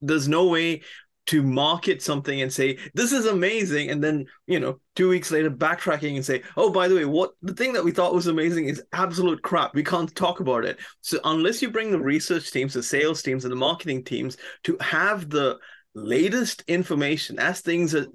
There's 0.00 0.26
no 0.26 0.46
way 0.48 0.82
to 1.30 1.44
market 1.44 2.02
something 2.02 2.42
and 2.42 2.52
say 2.52 2.76
this 2.92 3.12
is 3.12 3.26
amazing 3.26 3.88
and 3.88 4.02
then 4.02 4.26
you 4.48 4.58
know 4.58 4.80
two 4.96 5.08
weeks 5.08 5.30
later 5.30 5.48
backtracking 5.48 6.16
and 6.16 6.24
say 6.24 6.42
oh 6.56 6.72
by 6.72 6.88
the 6.88 6.94
way 6.96 7.04
what 7.04 7.34
the 7.40 7.54
thing 7.54 7.72
that 7.72 7.84
we 7.84 7.92
thought 7.92 8.12
was 8.12 8.26
amazing 8.26 8.64
is 8.64 8.82
absolute 8.92 9.40
crap. 9.40 9.72
We 9.72 9.84
can't 9.84 10.12
talk 10.16 10.40
about 10.40 10.64
it. 10.64 10.80
So 11.02 11.20
unless 11.22 11.62
you 11.62 11.70
bring 11.70 11.92
the 11.92 12.00
research 12.00 12.50
teams 12.50 12.74
the 12.74 12.82
sales 12.82 13.22
teams 13.22 13.44
and 13.44 13.52
the 13.52 13.56
marketing 13.56 14.02
teams 14.02 14.38
to 14.64 14.76
have 14.80 15.30
the 15.30 15.58
latest 15.94 16.64
information 16.66 17.38
as 17.38 17.60
things 17.60 17.94
are 17.94 18.08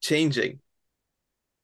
changing 0.00 0.58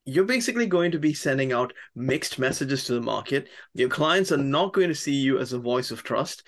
you're 0.05 0.25
basically 0.25 0.67
going 0.67 0.91
to 0.91 0.99
be 0.99 1.13
sending 1.13 1.53
out 1.53 1.73
mixed 1.95 2.39
messages 2.39 2.83
to 2.83 2.93
the 2.93 3.01
market. 3.01 3.47
Your 3.75 3.89
clients 3.89 4.31
are 4.31 4.37
not 4.37 4.73
going 4.73 4.87
to 4.87 4.95
see 4.95 5.13
you 5.13 5.37
as 5.37 5.53
a 5.53 5.59
voice 5.59 5.91
of 5.91 6.01
trust. 6.01 6.47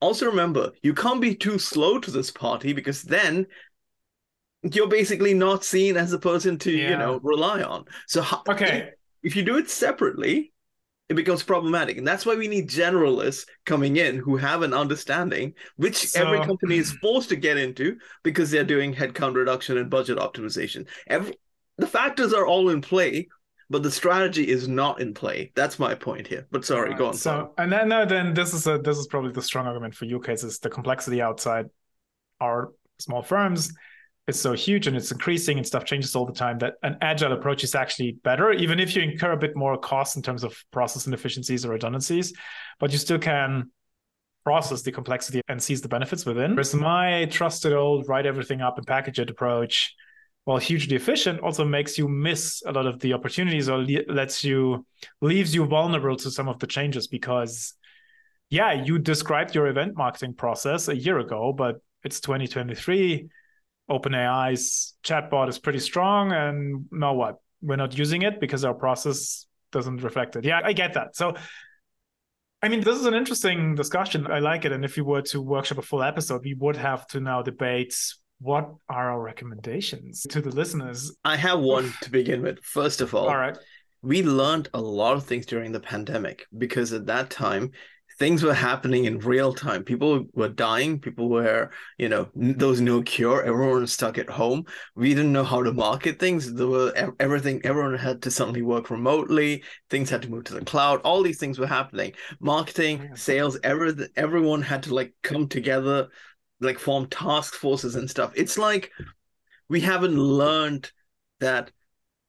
Also 0.00 0.26
remember 0.26 0.72
you 0.82 0.94
can't 0.94 1.20
be 1.20 1.34
too 1.34 1.58
slow 1.58 1.98
to 1.98 2.10
this 2.10 2.30
party 2.30 2.72
because 2.72 3.02
then 3.02 3.46
you're 4.62 4.88
basically 4.88 5.34
not 5.34 5.64
seen 5.64 5.96
as 5.96 6.12
a 6.12 6.18
person 6.18 6.58
to 6.58 6.70
you 6.70 6.96
know 6.96 7.20
rely 7.22 7.62
on. 7.62 7.84
So 8.06 8.24
Okay. 8.48 8.90
if 9.22 9.36
you 9.36 9.42
do 9.42 9.58
it 9.58 9.70
separately 9.70 10.52
it 11.08 11.14
becomes 11.14 11.42
problematic. 11.42 11.96
And 11.96 12.06
that's 12.06 12.26
why 12.26 12.36
we 12.36 12.48
need 12.48 12.68
generalists 12.68 13.46
coming 13.64 13.96
in 13.96 14.18
who 14.18 14.36
have 14.36 14.60
an 14.62 14.74
understanding 14.74 15.54
which 15.76 16.14
every 16.14 16.38
company 16.44 16.76
is 16.76 16.92
forced 16.92 17.30
to 17.30 17.36
get 17.36 17.56
into 17.56 17.96
because 18.22 18.50
they're 18.50 18.62
doing 18.62 18.94
headcount 18.94 19.34
reduction 19.34 19.78
and 19.78 19.88
budget 19.88 20.18
optimization. 20.18 20.86
Every, 21.06 21.34
the 21.78 21.86
factors 21.86 22.34
are 22.34 22.46
all 22.46 22.68
in 22.68 22.82
play 22.82 23.28
but 23.70 23.82
the 23.82 23.90
strategy 23.90 24.48
is 24.48 24.66
not 24.66 25.00
in 25.00 25.12
play. 25.12 25.52
That's 25.54 25.78
my 25.78 25.94
point 25.94 26.26
here. 26.26 26.46
But 26.50 26.64
sorry 26.64 26.94
go 26.94 27.08
on. 27.08 27.14
So, 27.14 27.52
and 27.58 27.70
then 27.70 27.88
no, 27.88 28.06
then 28.06 28.32
this 28.32 28.54
is 28.54 28.66
a 28.66 28.78
this 28.78 28.96
is 28.96 29.06
probably 29.06 29.32
the 29.32 29.42
strong 29.42 29.66
argument 29.66 29.94
for 29.94 30.06
you 30.06 30.20
cases. 30.20 30.58
The 30.58 30.70
complexity 30.70 31.20
outside 31.20 31.66
our 32.40 32.72
small 32.98 33.22
firms 33.22 33.74
is 34.28 34.40
so 34.40 34.52
huge 34.52 34.86
and 34.86 34.96
it's 34.96 35.10
increasing 35.10 35.56
and 35.56 35.66
stuff 35.66 35.84
changes 35.84 36.14
all 36.14 36.26
the 36.26 36.32
time 36.32 36.58
that 36.58 36.74
an 36.82 36.96
agile 37.00 37.32
approach 37.32 37.64
is 37.64 37.74
actually 37.74 38.12
better, 38.22 38.52
even 38.52 38.78
if 38.78 38.94
you 38.94 39.02
incur 39.02 39.32
a 39.32 39.36
bit 39.36 39.56
more 39.56 39.76
cost 39.78 40.16
in 40.16 40.22
terms 40.22 40.44
of 40.44 40.56
process 40.70 41.06
inefficiencies 41.06 41.64
or 41.64 41.70
redundancies, 41.70 42.32
but 42.78 42.92
you 42.92 42.98
still 42.98 43.18
can 43.18 43.70
process 44.44 44.82
the 44.82 44.92
complexity 44.92 45.40
and 45.48 45.62
seize 45.62 45.80
the 45.80 45.88
benefits 45.88 46.24
within. 46.26 46.52
Whereas 46.52 46.74
my 46.74 47.24
trusted 47.26 47.72
old 47.72 48.08
write 48.08 48.26
everything 48.26 48.60
up 48.60 48.78
and 48.78 48.86
package 48.86 49.18
it 49.18 49.30
approach, 49.30 49.94
while 50.44 50.58
hugely 50.58 50.96
efficient, 50.96 51.40
also 51.40 51.64
makes 51.64 51.98
you 51.98 52.08
miss 52.08 52.62
a 52.66 52.72
lot 52.72 52.86
of 52.86 53.00
the 53.00 53.12
opportunities 53.12 53.68
or 53.68 53.78
le- 53.78 54.08
lets 54.08 54.44
you 54.44 54.86
leaves 55.20 55.54
you 55.54 55.64
vulnerable 55.66 56.16
to 56.16 56.30
some 56.30 56.48
of 56.48 56.58
the 56.58 56.66
changes 56.66 57.06
because 57.08 57.74
yeah, 58.50 58.72
you 58.72 58.98
described 58.98 59.54
your 59.54 59.66
event 59.66 59.96
marketing 59.96 60.34
process 60.34 60.88
a 60.88 60.96
year 60.96 61.18
ago, 61.18 61.52
but 61.52 61.76
it's 62.04 62.20
2023. 62.20 63.28
OpenAI's 63.90 64.94
chatbot 65.04 65.48
is 65.48 65.58
pretty 65.58 65.78
strong, 65.78 66.32
and 66.32 66.86
now 66.90 67.14
what? 67.14 67.36
We're 67.62 67.76
not 67.76 67.96
using 67.98 68.22
it 68.22 68.40
because 68.40 68.64
our 68.64 68.74
process 68.74 69.46
doesn't 69.72 70.02
reflect 70.02 70.36
it. 70.36 70.44
Yeah, 70.44 70.60
I 70.62 70.72
get 70.72 70.94
that. 70.94 71.16
So, 71.16 71.34
I 72.62 72.68
mean, 72.68 72.80
this 72.82 72.98
is 72.98 73.06
an 73.06 73.14
interesting 73.14 73.74
discussion. 73.74 74.26
I 74.26 74.38
like 74.38 74.64
it. 74.64 74.72
And 74.72 74.84
if 74.84 74.96
we 74.96 75.02
were 75.02 75.22
to 75.22 75.40
workshop 75.40 75.78
a 75.78 75.82
full 75.82 76.02
episode, 76.02 76.42
we 76.44 76.54
would 76.54 76.76
have 76.76 77.06
to 77.08 77.20
now 77.20 77.42
debate 77.42 77.94
what 78.40 78.72
are 78.88 79.10
our 79.10 79.20
recommendations 79.20 80.22
to 80.30 80.40
the 80.40 80.50
listeners. 80.50 81.10
i 81.24 81.34
have 81.36 81.58
one 81.58 81.92
to 82.02 82.08
begin 82.10 82.40
with 82.40 82.60
first 82.62 83.00
of 83.00 83.12
all 83.12 83.28
All 83.28 83.36
right. 83.36 83.58
we 84.00 84.22
learned 84.22 84.68
a 84.74 84.80
lot 84.80 85.16
of 85.16 85.24
things 85.24 85.44
during 85.44 85.72
the 85.72 85.80
pandemic 85.80 86.46
because 86.56 86.92
at 86.92 87.06
that 87.06 87.30
time 87.30 87.72
things 88.18 88.42
were 88.42 88.54
happening 88.54 89.04
in 89.04 89.18
real 89.20 89.52
time. 89.52 89.84
People 89.84 90.26
were 90.34 90.48
dying. 90.48 90.98
People 90.98 91.28
were, 91.28 91.70
you 91.98 92.08
know, 92.08 92.28
there 92.34 92.68
was 92.68 92.80
no 92.80 93.00
cure. 93.02 93.42
Everyone 93.42 93.80
was 93.80 93.92
stuck 93.92 94.18
at 94.18 94.28
home. 94.28 94.64
We 94.96 95.10
didn't 95.14 95.32
know 95.32 95.44
how 95.44 95.62
to 95.62 95.72
market 95.72 96.18
things. 96.18 96.52
There 96.52 96.66
were 96.66 96.92
everything. 97.20 97.60
Everyone 97.64 97.96
had 97.96 98.22
to 98.22 98.30
suddenly 98.30 98.62
work 98.62 98.90
remotely. 98.90 99.62
Things 99.88 100.10
had 100.10 100.22
to 100.22 100.30
move 100.30 100.44
to 100.44 100.54
the 100.54 100.64
cloud. 100.64 101.00
All 101.02 101.22
these 101.22 101.38
things 101.38 101.58
were 101.58 101.66
happening. 101.66 102.12
Marketing, 102.40 103.14
sales, 103.14 103.58
everything. 103.62 104.08
Everyone 104.16 104.62
had 104.62 104.82
to 104.84 104.94
like 104.94 105.14
come 105.22 105.48
together, 105.48 106.08
like 106.60 106.78
form 106.78 107.06
task 107.06 107.54
forces 107.54 107.94
and 107.94 108.10
stuff. 108.10 108.32
It's 108.34 108.58
like 108.58 108.90
we 109.68 109.80
haven't 109.80 110.18
learned 110.18 110.90
that 111.38 111.70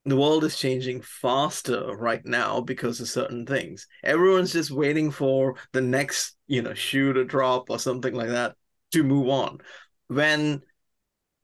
the 0.06 0.16
world 0.16 0.44
is 0.44 0.58
changing 0.58 1.02
faster 1.02 1.96
right 1.98 2.26
now 2.26 2.62
because 2.62 3.00
of 3.00 3.10
certain 3.10 3.46
things. 3.46 3.88
Everyone's 4.04 4.54
just 4.54 4.72
waiting 4.72 5.12
for 5.12 5.56
the 5.74 5.82
next, 5.82 6.38
you 6.48 6.62
know, 6.62 6.74
shoe 6.74 7.14
to 7.14 7.26
drop 7.26 7.70
or 7.70 7.80
something 7.80 8.14
like 8.14 8.30
that 8.30 8.56
to 8.94 9.04
move 9.04 9.28
on. 9.30 9.60
When 10.08 10.62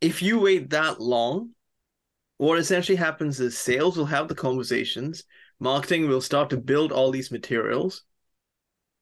if 0.02 0.22
you 0.22 0.40
wait 0.40 0.70
that 0.70 1.02
long, 1.02 1.52
what 2.38 2.58
essentially 2.58 2.96
happens 2.96 3.40
is 3.40 3.58
sales 3.58 3.98
will 3.98 4.06
have 4.06 4.28
the 4.28 4.36
conversations, 4.36 5.24
marketing 5.60 6.08
will 6.08 6.22
start 6.22 6.50
to 6.50 6.58
build 6.58 6.92
all 6.92 7.12
these 7.12 7.32
materials, 7.32 8.04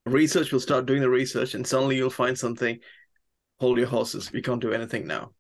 research 0.06 0.52
will 0.52 0.60
start 0.60 0.86
doing 0.86 1.02
the 1.02 1.10
research, 1.10 1.54
and 1.54 1.66
suddenly 1.66 1.96
you'll 1.96 2.10
find 2.10 2.38
something. 2.38 2.80
Hold 3.60 3.78
your 3.78 3.88
horses. 3.88 4.32
We 4.32 4.42
can't 4.42 4.62
do 4.62 4.74
anything 4.74 5.08
now. 5.08 5.32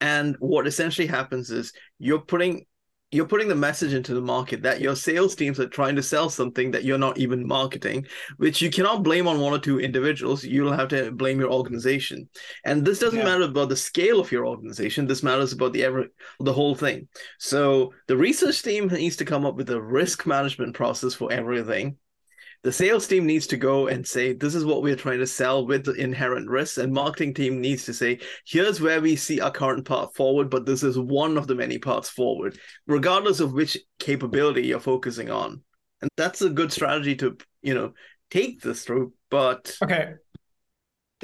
And 0.00 0.36
what 0.38 0.66
essentially 0.66 1.06
happens 1.06 1.50
is 1.50 1.72
you're 1.98 2.20
putting 2.20 2.66
you're 3.10 3.26
putting 3.26 3.48
the 3.48 3.54
message 3.54 3.94
into 3.94 4.12
the 4.12 4.20
market 4.20 4.62
that 4.62 4.80
your 4.80 4.94
sales 4.94 5.34
teams 5.34 5.58
are 5.58 5.68
trying 5.68 5.96
to 5.96 6.02
sell 6.02 6.28
something 6.28 6.70
that 6.70 6.84
you're 6.84 6.98
not 6.98 7.16
even 7.16 7.46
marketing, 7.46 8.06
which 8.36 8.60
you 8.60 8.70
cannot 8.70 9.02
blame 9.02 9.26
on 9.26 9.40
one 9.40 9.52
or 9.52 9.58
two 9.58 9.80
individuals. 9.80 10.44
You'll 10.44 10.72
have 10.72 10.88
to 10.88 11.10
blame 11.12 11.40
your 11.40 11.50
organization. 11.50 12.28
And 12.66 12.84
this 12.84 12.98
doesn't 12.98 13.18
yeah. 13.18 13.24
matter 13.24 13.44
about 13.44 13.70
the 13.70 13.76
scale 13.76 14.20
of 14.20 14.30
your 14.30 14.46
organization. 14.46 15.06
This 15.06 15.22
matters 15.22 15.52
about 15.52 15.72
the 15.72 15.84
ever 15.84 16.06
the 16.40 16.52
whole 16.52 16.74
thing. 16.74 17.08
So 17.38 17.94
the 18.08 18.16
research 18.16 18.62
team 18.62 18.88
needs 18.88 19.16
to 19.16 19.24
come 19.24 19.46
up 19.46 19.56
with 19.56 19.70
a 19.70 19.80
risk 19.80 20.26
management 20.26 20.74
process 20.74 21.14
for 21.14 21.32
everything 21.32 21.96
the 22.62 22.72
sales 22.72 23.06
team 23.06 23.26
needs 23.26 23.46
to 23.46 23.56
go 23.56 23.86
and 23.86 24.06
say 24.06 24.32
this 24.32 24.54
is 24.54 24.64
what 24.64 24.82
we're 24.82 24.96
trying 24.96 25.18
to 25.18 25.26
sell 25.26 25.66
with 25.66 25.84
the 25.84 25.92
inherent 25.92 26.48
risks 26.48 26.78
and 26.78 26.92
marketing 26.92 27.32
team 27.32 27.60
needs 27.60 27.84
to 27.84 27.94
say 27.94 28.18
here's 28.46 28.80
where 28.80 29.00
we 29.00 29.16
see 29.16 29.40
our 29.40 29.50
current 29.50 29.86
path 29.86 30.14
forward 30.14 30.50
but 30.50 30.66
this 30.66 30.82
is 30.82 30.98
one 30.98 31.36
of 31.38 31.46
the 31.46 31.54
many 31.54 31.78
paths 31.78 32.08
forward 32.08 32.58
regardless 32.86 33.40
of 33.40 33.52
which 33.52 33.76
capability 33.98 34.66
you're 34.66 34.80
focusing 34.80 35.30
on. 35.30 35.62
And 36.00 36.10
that's 36.16 36.42
a 36.42 36.50
good 36.50 36.72
strategy 36.72 37.16
to 37.16 37.36
you 37.62 37.74
know 37.74 37.92
take 38.30 38.60
this 38.60 38.84
through 38.84 39.12
but 39.30 39.76
okay 39.82 40.14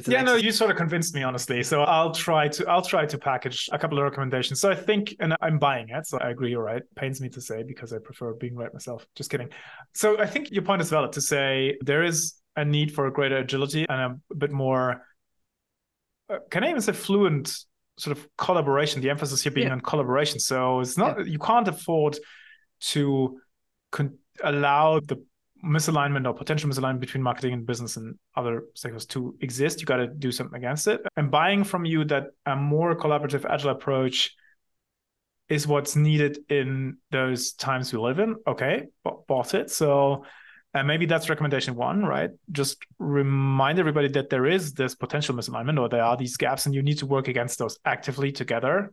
yeah 0.07 0.23
no 0.23 0.35
you 0.35 0.51
sort 0.51 0.71
of 0.71 0.77
convinced 0.77 1.15
me 1.15 1.23
honestly. 1.23 1.63
So 1.63 1.83
i'll 1.83 2.13
try 2.13 2.49
to 2.49 2.69
i'll 2.69 2.83
try 2.83 3.07
to 3.07 3.19
package 3.19 3.69
a 3.73 3.79
couple 3.79 3.99
of 3.99 4.05
recommendations. 4.05 4.61
So 4.61 4.71
i 4.71 4.75
think 4.75 5.15
and 5.21 5.37
i'm 5.41 5.59
buying 5.59 5.89
it 5.89 6.07
so 6.07 6.19
i 6.19 6.31
agree 6.31 6.51
you're 6.51 6.63
right. 6.63 6.83
Pains 6.97 7.21
me 7.21 7.29
to 7.31 7.41
say 7.41 7.63
because 7.63 7.93
i 7.93 7.99
prefer 7.99 8.35
being 8.35 8.57
right 8.57 8.73
myself. 8.73 9.07
Just 9.15 9.31
kidding. 9.31 9.51
So 9.95 10.19
i 10.21 10.27
think 10.27 10.51
your 10.51 10.63
point 10.63 10.83
is 10.83 10.91
valid 10.91 11.13
to 11.13 11.21
say 11.21 11.77
there 11.81 12.03
is 12.03 12.35
a 12.57 12.65
need 12.65 12.95
for 12.95 13.07
a 13.07 13.13
greater 13.13 13.39
agility 13.39 13.87
and 13.89 14.01
a 14.31 14.35
bit 14.35 14.53
more 14.53 15.03
uh, 16.31 16.39
can 16.51 16.65
i 16.65 16.71
even 16.71 16.81
say 16.81 16.93
fluent 16.93 17.65
sort 17.97 18.17
of 18.17 18.29
collaboration? 18.37 19.01
The 19.01 19.11
emphasis 19.11 19.43
here 19.43 19.53
being 19.53 19.69
yeah. 19.69 19.75
on 19.75 19.81
collaboration. 19.81 20.41
So 20.41 20.81
it's 20.81 20.99
not 20.99 21.19
yeah. 21.19 21.25
you 21.25 21.39
can't 21.39 21.69
afford 21.69 22.19
to 22.93 23.39
con- 23.91 24.19
allow 24.43 25.01
the 25.01 25.25
misalignment 25.65 26.27
or 26.27 26.35
potential 26.35 26.69
misalignment 26.69 27.01
between 27.01 27.23
marketing 27.23 27.53
and 27.53 27.67
business 27.67 27.97
and 27.97 28.17
other 28.37 28.65
sectors 28.75 29.07
to 29.07 29.37
exist, 29.41 29.81
you 29.81 29.87
got 29.87 29.97
to 29.97 30.07
do 30.07 30.31
something 30.31 30.57
against 30.57 30.87
it. 30.87 31.01
And 31.17 31.31
buying 31.31 31.65
from 31.65 31.85
you 31.85 32.05
that 32.07 32.29
a 32.47 32.57
more 32.57 32.95
collaborative, 32.97 33.45
agile 33.45 33.71
approach 33.71 34.35
is 35.49 35.67
what's 35.67 35.97
needed 35.97 36.39
in 36.49 36.99
those 37.11 37.53
times 37.53 37.93
we 37.93 37.99
live 37.99 38.19
in. 38.19 38.37
Okay, 38.47 38.85
bought 39.27 39.55
it. 39.55 39.71
So 39.71 40.25
and 40.75 40.89
maybe 40.89 41.07
that's 41.07 41.31
recommendation 41.31 41.77
one, 41.77 42.05
right? 42.05 42.31
Just 42.51 42.85
remind 42.99 43.79
everybody 43.79 44.09
that 44.09 44.29
there 44.29 44.45
is 44.45 44.73
this 44.73 44.97
potential 44.97 45.37
misalignment 45.37 45.81
or 45.81 45.89
there 45.89 46.03
are 46.03 46.17
these 46.17 46.37
gaps 46.37 46.67
and 46.67 46.75
you 46.75 46.83
need 46.83 46.99
to 46.99 47.07
work 47.07 47.29
against 47.29 47.59
those 47.59 47.79
actively 47.85 48.33
together 48.33 48.93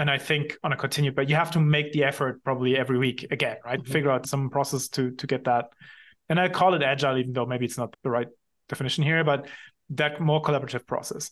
and 0.00 0.10
I 0.10 0.16
think 0.16 0.56
on 0.64 0.72
a 0.72 0.76
continued, 0.76 1.14
but 1.14 1.28
you 1.28 1.36
have 1.36 1.50
to 1.50 1.60
make 1.60 1.92
the 1.92 2.04
effort 2.04 2.42
probably 2.42 2.74
every 2.76 2.98
week 2.98 3.26
again, 3.30 3.58
right? 3.64 3.78
Mm-hmm. 3.78 3.92
Figure 3.92 4.10
out 4.10 4.26
some 4.26 4.48
process 4.48 4.88
to 4.88 5.10
to 5.12 5.26
get 5.26 5.44
that. 5.44 5.66
And 6.30 6.40
I 6.40 6.48
call 6.48 6.74
it 6.74 6.82
agile, 6.82 7.18
even 7.18 7.34
though 7.34 7.44
maybe 7.44 7.66
it's 7.66 7.76
not 7.76 7.94
the 8.02 8.10
right 8.10 8.28
definition 8.68 9.04
here, 9.04 9.22
but 9.24 9.46
that 9.90 10.18
more 10.18 10.40
collaborative 10.40 10.86
process. 10.86 11.30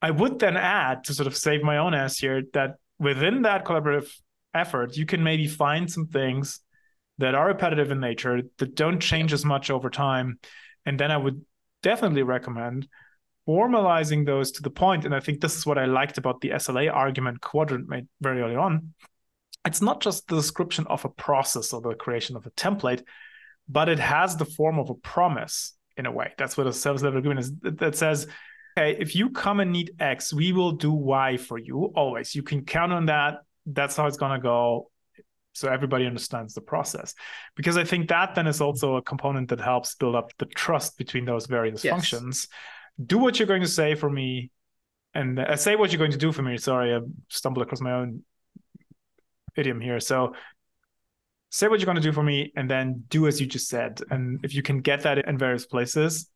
I 0.00 0.10
would 0.10 0.40
then 0.40 0.56
add 0.56 1.04
to 1.04 1.14
sort 1.14 1.28
of 1.28 1.36
save 1.36 1.62
my 1.62 1.78
own 1.78 1.94
ass 1.94 2.18
here 2.18 2.42
that 2.54 2.74
within 2.98 3.42
that 3.42 3.64
collaborative 3.64 4.10
effort, 4.52 4.96
you 4.96 5.06
can 5.06 5.22
maybe 5.22 5.46
find 5.46 5.88
some 5.88 6.06
things 6.06 6.60
that 7.18 7.36
are 7.36 7.46
repetitive 7.46 7.92
in 7.92 8.00
nature 8.00 8.42
that 8.58 8.74
don't 8.74 8.98
change 8.98 9.32
as 9.32 9.44
much 9.44 9.70
over 9.70 9.88
time. 9.88 10.40
And 10.84 10.98
then 10.98 11.12
I 11.12 11.16
would 11.16 11.44
definitely 11.82 12.24
recommend 12.24 12.88
formalizing 13.48 14.24
those 14.24 14.52
to 14.52 14.62
the 14.62 14.70
point, 14.70 15.04
and 15.04 15.14
I 15.14 15.20
think 15.20 15.40
this 15.40 15.56
is 15.56 15.66
what 15.66 15.78
I 15.78 15.86
liked 15.86 16.18
about 16.18 16.40
the 16.40 16.50
SLA 16.50 16.92
argument 16.92 17.40
Quadrant 17.40 17.88
made 17.88 18.06
very 18.20 18.40
early 18.40 18.56
on. 18.56 18.94
It's 19.64 19.82
not 19.82 20.00
just 20.00 20.28
the 20.28 20.36
description 20.36 20.86
of 20.88 21.04
a 21.04 21.08
process 21.08 21.72
or 21.72 21.80
the 21.80 21.94
creation 21.94 22.36
of 22.36 22.46
a 22.46 22.50
template, 22.50 23.02
but 23.68 23.88
it 23.88 23.98
has 23.98 24.36
the 24.36 24.44
form 24.44 24.78
of 24.78 24.90
a 24.90 24.94
promise 24.94 25.74
in 25.96 26.06
a 26.06 26.12
way. 26.12 26.32
That's 26.36 26.56
what 26.56 26.66
a 26.66 26.72
service 26.72 27.02
level 27.02 27.18
agreement 27.18 27.40
is 27.40 27.52
that 27.62 27.96
says, 27.96 28.26
okay, 28.76 28.96
if 28.98 29.14
you 29.14 29.30
come 29.30 29.60
and 29.60 29.72
need 29.72 29.92
X, 30.00 30.32
we 30.32 30.52
will 30.52 30.72
do 30.72 30.92
Y 30.92 31.36
for 31.36 31.58
you 31.58 31.92
always. 31.94 32.34
You 32.34 32.42
can 32.42 32.64
count 32.64 32.92
on 32.92 33.06
that. 33.06 33.38
That's 33.66 33.96
how 33.96 34.06
it's 34.06 34.16
going 34.16 34.32
to 34.32 34.42
go. 34.42 34.90
So 35.52 35.68
everybody 35.68 36.06
understands 36.06 36.54
the 36.54 36.62
process. 36.62 37.14
Because 37.56 37.76
I 37.76 37.84
think 37.84 38.08
that 38.08 38.34
then 38.34 38.46
is 38.46 38.60
also 38.60 38.96
a 38.96 39.02
component 39.02 39.50
that 39.50 39.60
helps 39.60 39.94
build 39.94 40.16
up 40.16 40.32
the 40.38 40.46
trust 40.46 40.96
between 40.96 41.24
those 41.24 41.46
various 41.46 41.84
yes. 41.84 41.92
functions 41.92 42.48
do 43.04 43.18
what 43.18 43.38
you're 43.38 43.48
going 43.48 43.62
to 43.62 43.68
say 43.68 43.94
for 43.94 44.10
me 44.10 44.50
and 45.14 45.38
uh, 45.38 45.56
say 45.56 45.76
what 45.76 45.92
you're 45.92 45.98
going 45.98 46.12
to 46.12 46.18
do 46.18 46.32
for 46.32 46.42
me. 46.42 46.56
Sorry 46.56 46.94
i 46.94 47.00
stumbled 47.28 47.64
across 47.64 47.80
my 47.80 47.92
own 47.92 48.22
idiom 49.56 49.80
here. 49.80 50.00
So 50.00 50.34
say 51.50 51.68
what 51.68 51.80
you're 51.80 51.86
going 51.86 51.96
to 51.96 52.02
do 52.02 52.12
for 52.12 52.22
me 52.22 52.52
and 52.56 52.70
then 52.70 53.04
do 53.08 53.26
as 53.26 53.40
you 53.40 53.46
just 53.46 53.68
said. 53.68 54.00
And 54.10 54.40
if 54.42 54.54
you 54.54 54.62
can 54.62 54.80
get 54.80 55.02
that 55.02 55.18
in 55.18 55.38
various 55.38 55.66
places 55.66 56.28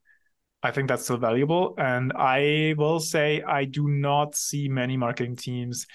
i 0.62 0.70
think 0.70 0.88
that's 0.88 1.04
still 1.04 1.18
valuable. 1.18 1.74
And 1.78 2.12
i 2.14 2.74
will 2.76 3.00
say 3.00 3.42
i 3.42 3.64
do 3.64 3.88
not 3.88 4.34
see 4.34 4.68
many 4.68 4.96
marketing 4.96 5.36
teams 5.36 5.86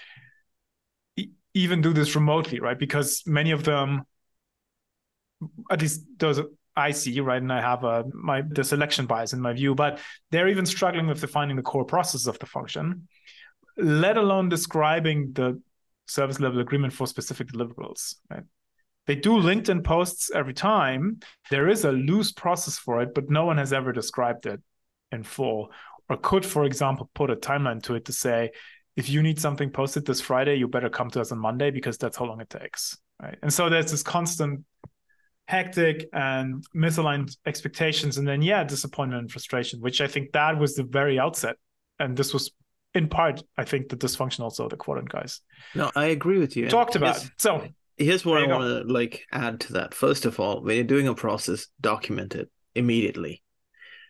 e- 1.17 1.31
even 1.53 1.81
do 1.81 1.93
this 1.93 2.15
remotely 2.15 2.59
right? 2.59 2.77
Because 2.77 3.23
many 3.25 3.51
of 3.51 3.63
them 3.63 4.03
at 5.69 5.81
least 5.81 6.05
those 6.17 6.39
I 6.87 6.91
see, 6.91 7.19
right? 7.19 7.41
And 7.41 7.53
I 7.53 7.61
have 7.61 7.83
a 7.83 8.05
my 8.13 8.41
the 8.41 8.63
selection 8.63 9.05
bias 9.05 9.33
in 9.33 9.41
my 9.41 9.53
view, 9.53 9.75
but 9.75 9.99
they're 10.31 10.49
even 10.49 10.65
struggling 10.65 11.07
with 11.07 11.21
defining 11.21 11.55
the 11.55 11.61
core 11.71 11.85
process 11.85 12.27
of 12.27 12.39
the 12.39 12.45
function, 12.45 13.07
let 13.77 14.17
alone 14.17 14.49
describing 14.49 15.33
the 15.33 15.61
service 16.07 16.39
level 16.39 16.59
agreement 16.59 16.93
for 16.93 17.07
specific 17.07 17.47
deliverables. 17.47 18.15
Right? 18.29 18.43
They 19.07 19.15
do 19.15 19.31
LinkedIn 19.31 19.83
posts 19.83 20.31
every 20.33 20.53
time. 20.53 21.19
There 21.49 21.67
is 21.69 21.85
a 21.85 21.91
loose 21.91 22.31
process 22.31 22.77
for 22.77 23.01
it, 23.01 23.13
but 23.15 23.29
no 23.29 23.45
one 23.45 23.57
has 23.57 23.73
ever 23.73 23.91
described 23.91 24.45
it 24.45 24.61
in 25.11 25.23
full. 25.23 25.71
Or 26.09 26.17
could, 26.17 26.45
for 26.45 26.65
example, 26.65 27.09
put 27.13 27.31
a 27.31 27.35
timeline 27.35 27.81
to 27.83 27.95
it 27.95 28.05
to 28.05 28.13
say, 28.13 28.51
if 28.95 29.09
you 29.09 29.23
need 29.23 29.39
something 29.39 29.69
posted 29.71 30.05
this 30.05 30.21
Friday, 30.21 30.55
you 30.55 30.67
better 30.67 30.89
come 30.89 31.09
to 31.11 31.21
us 31.21 31.31
on 31.31 31.39
Monday 31.39 31.71
because 31.71 31.97
that's 31.97 32.17
how 32.17 32.25
long 32.25 32.41
it 32.41 32.49
takes. 32.49 32.97
Right. 33.21 33.37
And 33.41 33.51
so 33.51 33.69
there's 33.69 33.91
this 33.91 34.03
constant 34.03 34.65
hectic 35.51 36.07
and 36.13 36.63
misaligned 36.73 37.35
expectations 37.45 38.17
and 38.17 38.25
then 38.25 38.41
yeah 38.41 38.63
disappointment 38.63 39.19
and 39.19 39.29
frustration 39.29 39.81
which 39.81 39.99
i 39.99 40.07
think 40.07 40.31
that 40.31 40.57
was 40.57 40.75
the 40.75 40.83
very 40.83 41.19
outset. 41.19 41.57
And 41.99 42.15
this 42.15 42.33
was 42.33 42.51
in 42.93 43.09
part 43.09 43.43
i 43.57 43.65
think 43.65 43.89
the 43.89 43.97
dysfunction 43.97 44.39
also 44.39 44.63
of 44.63 44.69
the 44.69 44.77
quadrant 44.77 45.09
guys. 45.09 45.41
No 45.75 45.91
i 45.93 46.05
agree 46.05 46.39
with 46.39 46.55
you. 46.55 46.69
Talked 46.69 46.95
about 46.95 47.19
so 47.37 47.67
here's 47.97 48.25
what 48.25 48.41
i 48.41 48.47
want 48.47 48.63
to 48.63 48.93
like 48.93 49.25
add 49.33 49.59
to 49.59 49.73
that. 49.73 49.93
First 49.93 50.25
of 50.25 50.39
all 50.39 50.63
when 50.63 50.75
you're 50.75 50.85
doing 50.85 51.09
a 51.09 51.13
process 51.13 51.67
document 51.81 52.33
it 52.33 52.49
immediately. 52.73 53.43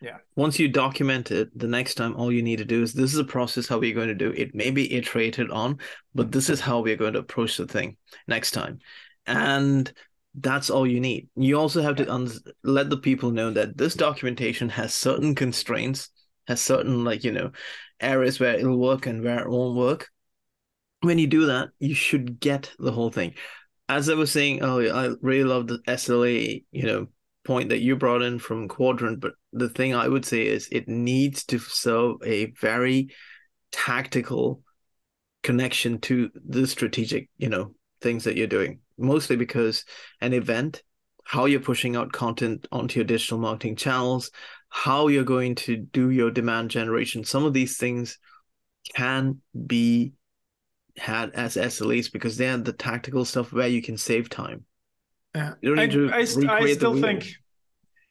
Yeah. 0.00 0.18
Once 0.36 0.60
you 0.60 0.68
document 0.68 1.32
it 1.32 1.46
the 1.58 1.66
next 1.66 1.94
time 1.96 2.14
all 2.14 2.30
you 2.30 2.42
need 2.42 2.58
to 2.58 2.64
do 2.64 2.82
is 2.82 2.92
this 2.92 3.12
is 3.12 3.18
a 3.18 3.24
process 3.36 3.66
how 3.66 3.78
we're 3.78 3.94
going 4.00 4.14
to 4.16 4.24
do 4.26 4.30
it. 4.30 4.54
May 4.54 4.70
be 4.70 4.94
iterated 4.94 5.50
on 5.50 5.78
but 6.14 6.30
this 6.30 6.48
is 6.48 6.60
how 6.60 6.82
we're 6.82 7.02
going 7.04 7.14
to 7.14 7.24
approach 7.26 7.56
the 7.56 7.66
thing 7.66 7.96
next 8.28 8.52
time. 8.52 8.78
And 9.26 9.92
that's 10.34 10.70
all 10.70 10.86
you 10.86 11.00
need. 11.00 11.28
You 11.36 11.58
also 11.58 11.82
have 11.82 11.96
to 11.96 12.10
un- 12.10 12.30
let 12.62 12.90
the 12.90 12.96
people 12.96 13.30
know 13.30 13.50
that 13.50 13.76
this 13.76 13.94
documentation 13.94 14.68
has 14.70 14.94
certain 14.94 15.34
constraints, 15.34 16.08
has 16.48 16.60
certain 16.60 17.04
like 17.04 17.24
you 17.24 17.32
know 17.32 17.52
areas 18.00 18.40
where 18.40 18.54
it'll 18.54 18.78
work 18.78 19.06
and 19.06 19.22
where 19.22 19.40
it 19.40 19.50
won't 19.50 19.76
work. 19.76 20.08
When 21.00 21.18
you 21.18 21.26
do 21.26 21.46
that, 21.46 21.70
you 21.78 21.94
should 21.94 22.40
get 22.40 22.72
the 22.78 22.92
whole 22.92 23.10
thing. 23.10 23.34
As 23.88 24.08
I 24.08 24.14
was 24.14 24.30
saying, 24.30 24.62
oh, 24.62 24.80
I 24.80 25.14
really 25.20 25.44
love 25.44 25.66
the 25.66 25.80
SLA, 25.86 26.64
you 26.70 26.84
know, 26.84 27.08
point 27.44 27.70
that 27.70 27.80
you 27.80 27.96
brought 27.96 28.22
in 28.22 28.38
from 28.38 28.68
Quadrant, 28.68 29.20
but 29.20 29.32
the 29.52 29.68
thing 29.68 29.94
I 29.94 30.08
would 30.08 30.24
say 30.24 30.46
is 30.46 30.68
it 30.70 30.88
needs 30.88 31.44
to 31.46 31.58
serve 31.58 32.16
a 32.24 32.52
very 32.60 33.10
tactical 33.72 34.62
connection 35.42 35.98
to 36.00 36.30
the 36.34 36.66
strategic, 36.66 37.28
you 37.36 37.48
know, 37.48 37.74
things 38.00 38.24
that 38.24 38.36
you're 38.36 38.46
doing. 38.46 38.80
Mostly 39.02 39.36
because 39.36 39.84
an 40.20 40.32
event, 40.32 40.82
how 41.24 41.44
you're 41.44 41.60
pushing 41.60 41.96
out 41.96 42.12
content 42.12 42.66
onto 42.72 42.98
your 42.98 43.04
digital 43.04 43.38
marketing 43.38 43.76
channels, 43.76 44.30
how 44.68 45.08
you're 45.08 45.24
going 45.24 45.54
to 45.54 45.76
do 45.76 46.10
your 46.10 46.30
demand 46.30 46.70
generation, 46.70 47.24
some 47.24 47.44
of 47.44 47.52
these 47.52 47.76
things 47.76 48.18
can 48.94 49.40
be 49.66 50.12
had 50.98 51.30
as 51.34 51.56
SLAs 51.56 52.12
because 52.12 52.36
they're 52.36 52.56
the 52.56 52.72
tactical 52.72 53.24
stuff 53.24 53.52
where 53.52 53.68
you 53.68 53.82
can 53.82 53.96
save 53.96 54.28
time. 54.28 54.64
Yeah. 55.34 55.54
You 55.60 55.74
don't 55.74 55.88
need 55.88 56.10
I, 56.12 56.24
to 56.24 56.48
I, 56.48 56.54
I 56.56 56.72
still 56.74 57.00
think, 57.00 57.32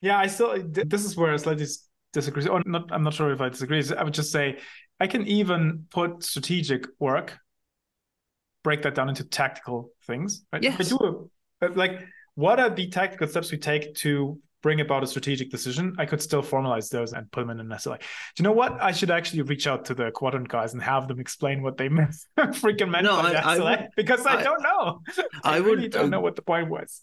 yeah, 0.01 0.17
I 0.17 0.27
still, 0.27 0.55
this 0.63 1.05
is 1.05 1.15
where 1.15 1.33
I 1.33 1.37
slightly 1.37 1.67
disagree. 2.13 2.47
Or 2.47 2.61
not, 2.65 2.91
I'm 2.91 3.03
not 3.03 3.13
sure 3.13 3.31
if 3.31 3.41
I 3.41 3.49
disagree. 3.49 3.83
I 3.95 4.03
would 4.03 4.13
just 4.13 4.31
say 4.31 4.57
I 4.99 5.07
can 5.07 5.27
even 5.27 5.85
put 5.91 6.23
strategic 6.23 6.85
work, 6.99 7.37
break 8.63 8.81
that 8.83 8.95
down 8.95 9.09
into 9.09 9.23
tactical 9.23 9.91
things. 10.05 10.43
Right? 10.51 10.63
Yes. 10.63 10.89
Do 10.89 11.29
a, 11.61 11.65
uh, 11.65 11.69
like, 11.75 11.99
what 12.35 12.59
are 12.59 12.69
the 12.69 12.89
tactical 12.89 13.27
steps 13.27 13.51
we 13.51 13.57
take 13.57 13.95
to 13.95 14.39
bring 14.61 14.81
about 14.81 15.03
a 15.03 15.07
strategic 15.07 15.49
decision, 15.49 15.95
I 15.97 16.05
could 16.05 16.21
still 16.21 16.41
formalize 16.41 16.89
those 16.89 17.13
and 17.13 17.29
put 17.31 17.41
them 17.41 17.49
in 17.49 17.59
an 17.59 17.67
SLA. 17.69 17.99
Do 17.99 18.05
you 18.37 18.43
know 18.43 18.51
what? 18.51 18.81
I 18.81 18.91
should 18.91 19.11
actually 19.11 19.41
reach 19.41 19.67
out 19.67 19.85
to 19.85 19.93
the 19.93 20.11
quadrant 20.11 20.47
guys 20.47 20.73
and 20.73 20.81
have 20.81 21.07
them 21.07 21.19
explain 21.19 21.61
what 21.61 21.77
they 21.77 21.89
meant, 21.89 22.15
freaking 22.37 22.89
meant 22.89 23.05
no, 23.05 23.21
by 23.21 23.31
I, 23.31 23.57
SLA 23.57 23.65
I 23.65 23.81
would, 23.81 23.89
because 23.95 24.25
I, 24.25 24.39
I, 24.39 24.43
don't 24.43 24.61
know. 24.61 25.01
I, 25.43 25.55
I 25.55 25.57
really 25.57 25.87
don't 25.87 26.05
um, 26.05 26.09
know 26.11 26.21
what 26.21 26.35
the 26.35 26.41
point 26.41 26.69
was. 26.69 27.01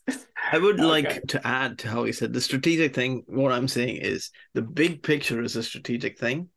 I 0.53 0.59
would 0.59 0.77
okay. 0.81 0.85
like 0.85 1.23
to 1.29 1.47
add 1.47 1.79
to 1.81 1.88
how 1.88 2.05
he 2.05 2.12
said 2.12 2.33
the 2.33 2.40
strategic 2.40 2.94
thing. 2.94 3.25
What 3.27 3.53
I'm 3.53 3.68
saying 3.68 3.97
is 3.97 4.31
the 4.55 4.62
big 4.62 5.03
picture 5.03 5.42
is 5.42 5.57
a 5.57 5.62
strategic 5.62 6.18
thing, 6.18 6.49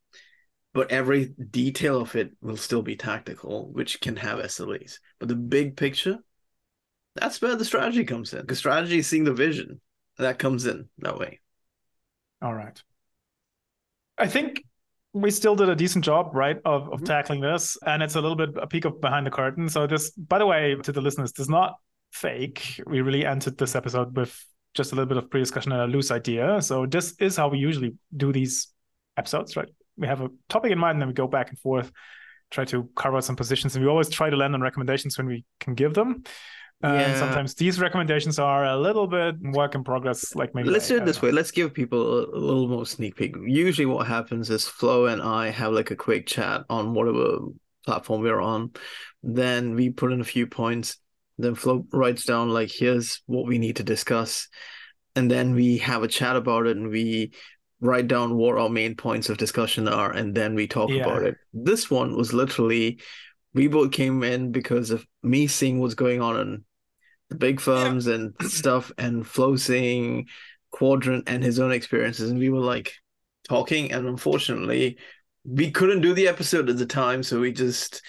but 0.74 0.92
every 0.92 1.34
detail 1.50 2.02
of 2.02 2.16
it 2.16 2.32
will 2.42 2.58
still 2.58 2.82
be 2.82 2.96
tactical, 2.96 3.70
which 3.72 4.00
can 4.00 4.16
have 4.16 4.40
SLAs. 4.40 5.00
But 5.20 5.28
the 5.28 5.36
big 5.36 5.76
picture, 5.76 6.20
that's 7.16 7.42
where 7.42 7.56
the 7.56 7.66
strategy 7.66 8.06
comes 8.06 8.34
in. 8.34 8.42
Because 8.42 8.60
strategy 8.60 9.00
is 9.00 9.08
seeing 9.08 9.26
the 9.26 9.34
vision 9.34 9.82
that 10.18 10.40
comes 10.40 10.66
in 10.66 10.88
that 11.00 11.18
way. 11.18 11.40
All 12.42 12.54
right. 12.54 12.82
I 14.18 14.28
think 14.28 14.64
we 15.14 15.30
still 15.30 15.56
did 15.56 15.68
a 15.68 15.76
decent 15.76 16.06
job, 16.06 16.30
right, 16.34 16.58
of, 16.64 16.84
of 16.84 17.00
mm-hmm. 17.00 17.06
tackling 17.06 17.42
this. 17.42 17.78
And 17.86 18.02
it's 18.02 18.16
a 18.16 18.22
little 18.22 18.38
bit 18.38 18.52
a 18.56 18.68
peek 18.68 18.86
of 18.86 19.02
behind 19.02 19.26
the 19.26 19.32
curtain. 19.32 19.68
So 19.68 19.88
this, 19.88 20.12
by 20.12 20.40
the 20.40 20.46
way, 20.46 20.76
to 20.76 20.92
the 20.92 21.02
listeners, 21.02 21.34
does 21.34 21.50
not 21.50 21.76
fake. 22.14 22.82
We 22.88 23.02
really 23.02 23.26
entered 23.26 23.58
this 23.58 23.76
episode 23.76 24.16
with 24.16 24.42
just 24.74 24.94
a 24.94 24.96
little 24.96 25.08
bit 25.08 25.18
of 25.18 25.30
pre-discussion 25.30 25.74
and 25.74 25.82
a 25.82 25.88
loose 25.88 26.12
idea. 26.12 26.62
So 26.62 26.86
this 26.86 27.14
is 27.20 27.36
how 27.36 27.50
we 27.50 27.58
usually 27.58 27.94
do 28.16 28.32
these 28.32 28.70
episodes, 29.18 29.58
right? 29.58 29.68
We 29.98 30.08
have 30.08 30.22
a 30.22 30.30
topic 30.50 30.72
in 30.72 30.80
mind, 30.80 30.96
and 30.96 31.02
then 31.02 31.08
we 31.08 31.14
go 31.14 31.28
back 31.28 31.50
and 31.50 31.60
forth, 31.60 31.92
try 32.50 32.66
to 32.66 32.90
carve 32.96 33.16
out 33.16 33.24
some 33.24 33.36
positions, 33.36 33.76
and 33.76 33.84
we 33.84 33.90
always 33.90 34.10
try 34.10 34.30
to 34.30 34.36
land 34.36 34.54
on 34.56 34.62
recommendations 34.62 35.18
when 35.18 35.28
we 35.28 35.46
can 35.60 35.74
give 35.76 35.94
them. 35.94 36.24
Uh, 36.84 36.94
yeah. 36.94 37.20
Sometimes 37.20 37.54
these 37.54 37.80
recommendations 37.80 38.40
are 38.40 38.66
a 38.66 38.78
little 38.78 39.06
bit 39.06 39.36
work 39.40 39.76
in 39.76 39.84
progress. 39.84 40.36
Like 40.36 40.56
maybe 40.56 40.70
let's 40.70 40.88
do 40.88 40.98
it 40.98 41.06
this 41.06 41.22
know. 41.22 41.28
way. 41.28 41.32
Let's 41.32 41.52
give 41.52 41.74
people 41.74 42.20
a, 42.20 42.26
a, 42.26 42.40
little 42.40 42.68
more 42.68 42.86
sneak 42.88 43.16
peek. 43.16 43.36
Usually, 43.46 43.86
what 43.86 44.08
happens 44.08 44.50
is 44.50 44.68
Flo 44.68 45.06
and 45.06 45.22
I 45.22 45.50
have 45.50 45.74
like 45.74 45.92
a 45.92 45.96
quick 45.96 46.26
chat 46.26 46.64
on 46.70 46.94
whatever 46.94 47.38
platform 47.86 48.22
we're 48.22 48.42
on. 48.42 48.72
Then 49.22 49.76
we 49.76 49.92
put 49.92 50.12
in 50.12 50.22
a 50.22 50.26
few 50.26 50.48
points. 50.48 50.98
Then 51.38 51.54
Flo 51.54 51.86
writes 51.92 52.26
down 52.26 52.50
like, 52.50 52.72
"Here's 52.72 53.22
what 53.28 53.46
we 53.46 53.60
need 53.60 53.76
to 53.76 53.84
discuss," 53.84 54.48
and 55.16 55.30
then 55.30 55.54
we 55.54 55.78
have 55.80 56.02
a 56.02 56.08
chat 56.08 56.36
about 56.36 56.66
it, 56.66 56.78
and 56.78 56.90
we 56.90 57.34
write 57.82 58.08
down 58.08 58.36
what 58.36 58.58
our 58.58 58.70
main 58.70 58.96
points 58.96 59.30
of 59.30 59.38
discussion 59.38 59.88
are, 59.88 60.12
and 60.12 60.34
then 60.34 60.56
we 60.56 60.68
talk 60.68 60.90
yeah. 60.90 61.04
about 61.04 61.24
it. 61.24 61.36
This 61.54 61.92
one 61.92 62.16
was 62.16 62.34
literally 62.34 63.00
we 63.54 63.68
both 63.68 63.92
came 63.92 64.24
in 64.24 64.52
because 64.52 64.92
of 64.92 65.06
me 65.24 65.48
seeing 65.48 65.80
what's 65.80 65.94
going 65.94 66.22
on 66.22 66.40
in 66.40 66.64
the 67.30 67.36
big 67.36 67.60
firms 67.60 68.08
yeah. 68.08 68.16
and 68.16 68.34
stuff 68.44 68.92
and 68.98 69.28
Flo 69.28 69.56
seeing 69.56 70.28
Quadrant 70.72 71.28
and 71.28 71.44
his 71.44 71.60
own 71.60 71.72
experiences. 71.72 72.30
And 72.30 72.40
we 72.40 72.50
were 72.50 72.60
like 72.60 72.94
talking, 73.48 73.92
and 73.92 74.08
unfortunately, 74.08 74.98
we 75.44 75.72
couldn't 75.72 76.02
do 76.02 76.14
the 76.14 76.28
episode 76.28 76.70
at 76.70 76.78
the 76.78 76.86
time. 76.86 77.24
So 77.24 77.40
we 77.40 77.52
just 77.52 78.02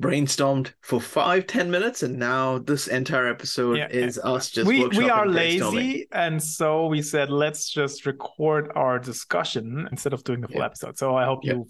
brainstormed 0.00 0.72
for 0.80 1.00
five 1.00 1.46
ten 1.46 1.70
minutes 1.70 2.02
and 2.02 2.18
now 2.18 2.58
this 2.58 2.88
entire 2.88 3.28
episode 3.28 3.78
yeah, 3.78 3.86
is 3.88 4.18
us 4.18 4.50
just 4.50 4.66
we, 4.66 4.84
we 4.88 5.08
are 5.08 5.24
lazy 5.24 6.08
and 6.10 6.42
so 6.42 6.86
we 6.86 7.00
said 7.00 7.30
let's 7.30 7.70
just 7.70 8.04
record 8.04 8.72
our 8.74 8.98
discussion 8.98 9.86
instead 9.92 10.12
of 10.12 10.24
doing 10.24 10.40
the 10.40 10.48
full 10.48 10.58
yeah. 10.58 10.66
episode 10.66 10.98
so 10.98 11.16
i 11.16 11.24
hope 11.24 11.44
you 11.44 11.64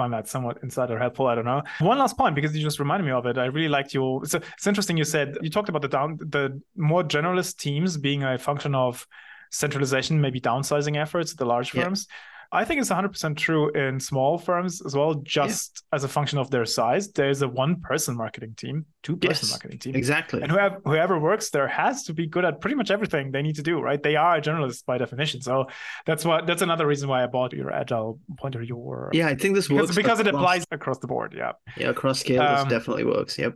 find 0.00 0.14
that 0.14 0.26
somewhat 0.26 0.56
insider 0.62 0.98
helpful. 0.98 1.26
I 1.26 1.34
don't 1.34 1.44
know. 1.44 1.62
One 1.80 1.98
last 1.98 2.16
point, 2.16 2.34
because 2.34 2.56
you 2.56 2.62
just 2.62 2.78
reminded 2.78 3.04
me 3.04 3.12
of 3.12 3.26
it. 3.26 3.36
I 3.36 3.44
really 3.46 3.68
liked 3.68 3.92
your. 3.92 4.24
So 4.24 4.38
it's 4.56 4.66
interesting. 4.66 4.96
You 4.96 5.04
said 5.04 5.36
you 5.42 5.50
talked 5.50 5.68
about 5.68 5.82
the 5.82 5.88
down 5.88 6.16
the 6.16 6.58
more 6.74 7.02
generalist 7.04 7.58
teams 7.58 7.98
being 7.98 8.22
a 8.22 8.38
function 8.38 8.74
of 8.74 9.06
centralization, 9.50 10.18
maybe 10.18 10.40
downsizing 10.40 10.96
efforts, 10.96 11.32
at 11.32 11.38
the 11.38 11.44
large 11.44 11.72
firms. 11.72 12.06
Yeah. 12.08 12.16
I 12.52 12.64
think 12.64 12.80
it's 12.80 12.90
100% 12.90 13.36
true 13.36 13.70
in 13.70 14.00
small 14.00 14.36
firms 14.36 14.82
as 14.84 14.96
well, 14.96 15.14
just 15.14 15.84
yeah. 15.84 15.96
as 15.96 16.04
a 16.04 16.08
function 16.08 16.36
of 16.36 16.50
their 16.50 16.66
size. 16.66 17.08
There's 17.12 17.42
a 17.42 17.48
one 17.48 17.80
person 17.80 18.16
marketing 18.16 18.54
team, 18.56 18.86
two 19.04 19.16
person 19.16 19.46
yes, 19.46 19.50
marketing 19.52 19.78
team. 19.78 19.94
Exactly. 19.94 20.42
And 20.42 20.50
whoever, 20.50 20.80
whoever 20.84 21.20
works 21.20 21.50
there 21.50 21.68
has 21.68 22.02
to 22.04 22.12
be 22.12 22.26
good 22.26 22.44
at 22.44 22.60
pretty 22.60 22.74
much 22.74 22.90
everything 22.90 23.30
they 23.30 23.42
need 23.42 23.54
to 23.56 23.62
do, 23.62 23.80
right? 23.80 24.02
They 24.02 24.16
are 24.16 24.36
a 24.36 24.40
journalist 24.40 24.84
by 24.84 24.98
definition. 24.98 25.40
So 25.40 25.66
that's 26.06 26.24
what 26.24 26.48
that's 26.48 26.62
another 26.62 26.88
reason 26.88 27.08
why 27.08 27.22
I 27.22 27.28
bought 27.28 27.52
your 27.52 27.70
agile 27.70 28.18
pointer. 28.36 28.62
Your 28.62 29.10
yeah, 29.12 29.28
I 29.28 29.36
think 29.36 29.54
this 29.54 29.68
because, 29.68 29.88
works 29.88 29.96
because 29.96 30.18
it 30.18 30.26
applies 30.26 30.64
across 30.72 30.98
the 30.98 31.06
board. 31.06 31.34
Yeah. 31.36 31.52
Yeah, 31.76 31.90
across 31.90 32.18
scale, 32.18 32.42
um, 32.42 32.68
this 32.68 32.78
definitely 32.78 33.04
works. 33.04 33.38
Yep. 33.38 33.54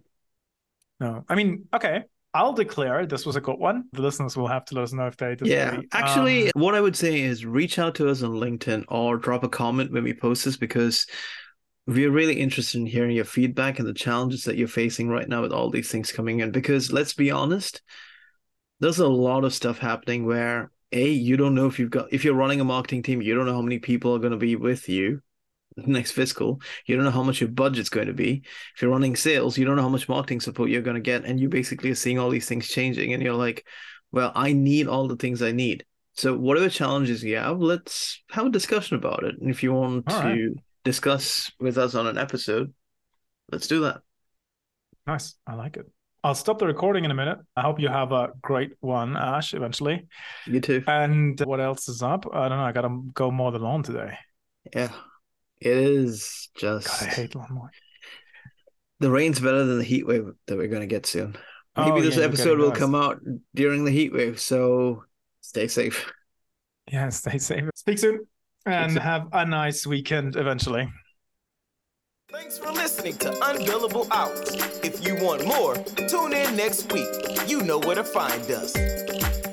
No, 1.01 1.25
I 1.29 1.35
mean, 1.35 1.65
okay. 1.75 2.05
I'll 2.35 2.53
declare 2.53 3.07
this 3.07 3.25
was 3.25 3.37
a 3.37 3.41
good 3.41 3.59
one. 3.59 3.85
The 3.93 4.03
listeners 4.03 4.37
will 4.37 4.49
have 4.49 4.65
to 4.67 4.75
let 4.75 4.83
us 4.83 4.93
know 4.93 5.07
if 5.07 5.17
they 5.17 5.37
disagree. 5.37 5.55
Yeah, 5.55 5.81
actually, 5.93 6.47
um, 6.47 6.53
what 6.57 6.75
I 6.75 6.81
would 6.81 6.97
say 6.97 7.21
is 7.21 7.47
reach 7.47 7.79
out 7.79 7.95
to 7.97 8.11
us 8.11 8.25
on 8.25 8.33
LinkedIn 8.33 8.87
or 8.89 9.17
drop 9.17 9.45
a 9.45 9.49
comment 9.49 9.93
when 9.93 10.03
we 10.03 10.13
post 10.13 10.45
this 10.45 10.57
because 10.57 11.07
we're 11.87 12.11
really 12.11 12.41
interested 12.41 12.81
in 12.81 12.87
hearing 12.87 13.15
your 13.15 13.25
feedback 13.25 13.79
and 13.79 13.87
the 13.87 13.95
challenges 13.95 14.43
that 14.45 14.57
you're 14.57 14.67
facing 14.67 15.09
right 15.09 15.29
now 15.29 15.43
with 15.43 15.53
all 15.53 15.71
these 15.71 15.91
things 15.91 16.11
coming 16.11 16.41
in. 16.41 16.51
Because 16.51 16.93
let's 16.93 17.15
be 17.15 17.31
honest, 17.31 17.83
there's 18.81 18.99
a 18.99 19.07
lot 19.07 19.45
of 19.45 19.55
stuff 19.55 19.79
happening 19.79 20.27
where 20.27 20.73
a 20.91 21.09
you 21.09 21.37
don't 21.37 21.55
know 21.55 21.67
if 21.67 21.79
you've 21.79 21.91
got 21.91 22.13
if 22.13 22.25
you're 22.25 22.35
running 22.35 22.61
a 22.61 22.65
marketing 22.65 23.05
team, 23.05 23.23
you 23.23 23.37
don't 23.37 23.47
know 23.47 23.55
how 23.55 23.63
many 23.63 23.79
people 23.79 24.13
are 24.13 24.21
going 24.21 24.33
to 24.33 24.37
be 24.37 24.57
with 24.57 24.89
you 24.89 25.23
next 25.77 26.13
fiscal. 26.13 26.61
You 26.87 26.97
don't 26.97 27.05
know 27.05 27.11
how 27.11 27.23
much 27.23 27.41
your 27.41 27.51
budget's 27.51 27.89
going 27.89 28.07
to 28.07 28.13
be. 28.13 28.43
If 28.75 28.83
you're 28.83 28.91
running 28.91 29.17
sales, 29.17 29.59
you 29.59 29.65
don't 29.65 29.77
know 29.77 29.83
how 29.83 29.89
much 29.89 30.09
marketing 30.09 30.41
support 30.41 30.71
you're 30.71 30.83
going 30.83 30.95
to 30.95 31.01
get. 31.01 31.25
And 31.25 31.41
you 31.41 31.49
basically 31.49 31.91
are 31.91 31.97
seeing 31.97 32.19
all 32.19 32.31
these 32.31 32.49
things 32.49 32.69
changing. 32.69 33.13
And 33.13 33.23
you're 33.23 33.35
like, 33.35 33.67
well, 34.13 34.33
I 34.35 34.53
need 34.53 34.87
all 34.87 35.09
the 35.09 35.17
things 35.17 35.43
I 35.43 35.53
need. 35.53 35.85
So 36.15 36.37
whatever 36.37 36.69
challenges 36.69 37.25
you 37.25 37.37
have, 37.37 37.59
let's 37.59 38.23
have 38.31 38.47
a 38.47 38.51
discussion 38.51 38.97
about 38.97 39.25
it. 39.25 39.35
And 39.41 39.51
if 39.51 39.63
you 39.63 39.73
want 39.73 40.05
all 40.07 40.23
to 40.23 40.29
right. 40.29 40.51
discuss 40.85 41.51
with 41.59 41.77
us 41.77 41.97
on 41.97 42.07
an 42.07 42.19
episode, 42.19 42.73
let's 43.51 43.67
do 43.67 43.81
that. 43.81 44.03
Nice. 45.07 45.35
I 45.47 45.55
like 45.55 45.77
it. 45.77 45.87
I'll 46.23 46.35
stop 46.35 46.59
the 46.59 46.67
recording 46.67 47.05
in 47.05 47.11
a 47.11 47.15
minute. 47.15 47.39
I 47.55 47.61
hope 47.61 47.81
you 47.81 47.89
have 47.89 48.13
a 48.13 48.31
great 48.41 48.73
one, 48.81 49.15
Ash, 49.15 49.53
eventually. 49.53 50.07
You 50.47 50.61
too. 50.61 50.83
And 50.87 51.39
what 51.41 51.61
else 51.61 51.87
is 51.89 52.03
up? 52.03 52.25
I 52.33 52.49
don't 52.49 52.57
know. 52.57 52.65
I 52.65 52.73
got 52.73 52.83
to 52.83 53.05
go 53.13 53.31
mow 53.31 53.51
the 53.51 53.59
lawn 53.59 53.83
today. 53.83 54.17
Yeah. 54.75 54.91
It 55.65 55.79
is 55.79 56.51
just. 56.57 56.87
God, 56.87 57.09
I 57.09 57.11
hate 57.11 57.35
lawnmowing. 57.35 57.71
The 59.01 59.11
rain's 59.11 59.41
better 59.41 59.65
than 59.65 59.79
the 59.79 59.85
heat 59.85 60.07
wave 60.07 60.27
that 60.47 60.59
we're 60.59 60.69
going 60.69 60.83
to 60.83 60.87
get 60.87 61.07
soon. 61.07 61.37
Maybe 61.77 61.91
oh, 61.91 62.01
this 62.03 62.17
yeah, 62.17 62.25
episode 62.25 62.59
will 62.59 62.71
come 62.71 62.95
out 62.95 63.21
during 63.55 63.85
the 63.85 63.91
heat 63.91 64.13
wave, 64.13 64.39
so 64.39 65.05
stay 65.41 65.67
safe. 65.67 66.13
Yeah, 66.93 67.09
stay 67.09 67.39
safe. 67.39 67.65
Speak 67.75 67.99
soon 67.99 68.27
and 68.67 68.93
Speak 68.93 69.03
soon. 69.03 69.09
have 69.09 69.29
a 69.33 69.47
nice 69.47 69.87
weekend 69.87 70.37
eventually. 70.37 70.89
Thanks 72.31 72.59
for 72.59 72.71
listening 72.71 73.17
to 73.19 73.31
Unbillable 73.31 74.07
Hours. 74.11 74.55
If 74.85 75.05
you 75.05 75.17
want 75.17 75.47
more, 75.47 75.77
tune 76.09 76.33
in 76.33 76.57
next 76.57 76.93
week. 76.93 77.09
You 77.49 77.63
know 77.63 77.79
where 77.79 77.95
to 77.95 78.05
find 78.05 78.51
us. 78.51 79.44